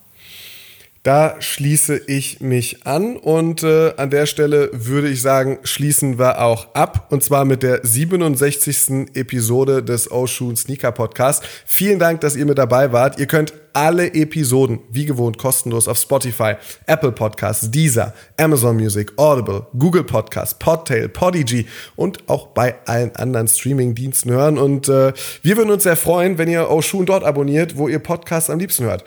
[1.04, 6.40] Da schließe ich mich an und äh, an der Stelle würde ich sagen, schließen wir
[6.40, 9.10] auch ab und zwar mit der 67.
[9.12, 11.44] Episode des Oshun Sneaker Podcast.
[11.66, 13.18] Vielen Dank, dass ihr mit dabei wart.
[13.18, 16.54] Ihr könnt alle Episoden wie gewohnt kostenlos auf Spotify,
[16.86, 23.48] Apple Podcasts, Deezer, Amazon Music, Audible, Google Podcasts, Podtail, Podigy und auch bei allen anderen
[23.48, 24.56] Streaming-Diensten hören.
[24.56, 28.48] Und äh, wir würden uns sehr freuen, wenn ihr Oshun dort abonniert, wo ihr Podcasts
[28.48, 29.04] am liebsten hört.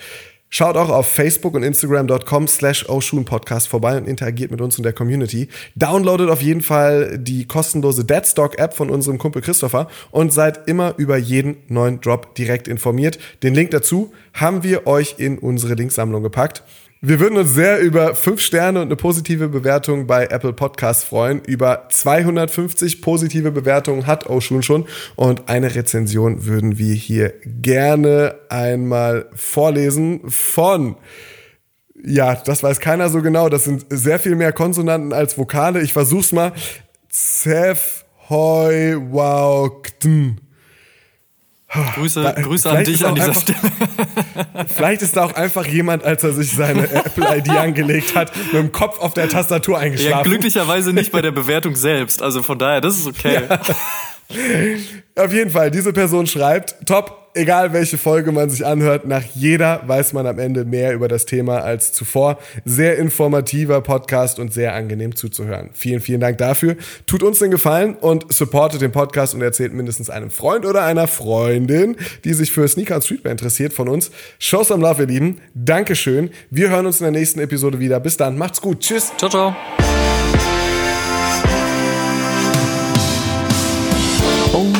[0.49, 2.85] Schaut auch auf Facebook und Instagram.com slash
[3.25, 5.49] Podcast vorbei und interagiert mit uns in der Community.
[5.75, 10.93] Downloadet auf jeden Fall die kostenlose Deadstock App von unserem Kumpel Christopher und seid immer
[10.97, 13.19] über jeden neuen Drop direkt informiert.
[13.43, 16.63] Den Link dazu haben wir euch in unsere Linksammlung gepackt.
[16.99, 21.41] Wir würden uns sehr über fünf Sterne und eine positive Bewertung bei Apple Podcasts freuen.
[21.45, 29.29] Über 250 positive Bewertungen hat Oshun schon und eine Rezension würden wir hier gerne einmal
[29.35, 30.95] vorlesen von
[32.03, 33.49] ja, das weiß keiner so genau.
[33.49, 35.81] Das sind sehr viel mehr Konsonanten als Vokale.
[35.81, 36.53] Ich versuch's mal.
[37.09, 40.46] Zef, hoi, wow, ktn.
[41.70, 43.59] Grüße, da, Grüße an dich an dieser einfach, Stelle.
[44.74, 48.72] vielleicht ist da auch einfach jemand, als er sich seine Apple-ID angelegt hat, mit dem
[48.72, 50.18] Kopf auf der Tastatur eingeschlafen.
[50.18, 52.22] Ja, glücklicherweise nicht bei der Bewertung selbst.
[52.22, 53.41] Also von daher, das ist okay.
[53.49, 55.24] Ja.
[55.24, 59.81] Auf jeden Fall, diese Person schreibt, top, egal welche Folge man sich anhört, nach jeder
[59.85, 62.39] weiß man am Ende mehr über das Thema als zuvor.
[62.65, 65.69] Sehr informativer Podcast und sehr angenehm zuzuhören.
[65.73, 66.75] Vielen, vielen Dank dafür.
[67.05, 71.07] Tut uns den Gefallen und supportet den Podcast und erzählt mindestens einem Freund oder einer
[71.07, 74.11] Freundin, die sich für Sneaker und Streetwear interessiert von uns.
[74.39, 75.41] Show some love, ihr Lieben.
[75.53, 76.31] Dankeschön.
[76.49, 77.99] Wir hören uns in der nächsten Episode wieder.
[77.99, 78.38] Bis dann.
[78.38, 78.81] Macht's gut.
[78.81, 79.11] Tschüss.
[79.17, 79.55] Ciao, ciao.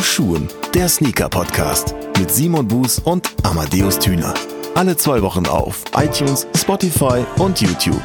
[0.02, 4.34] Schuhen, der Sneaker-Podcast mit Simon Buß und Amadeus Thüner.
[4.74, 8.02] Alle zwei Wochen auf iTunes, Spotify und YouTube.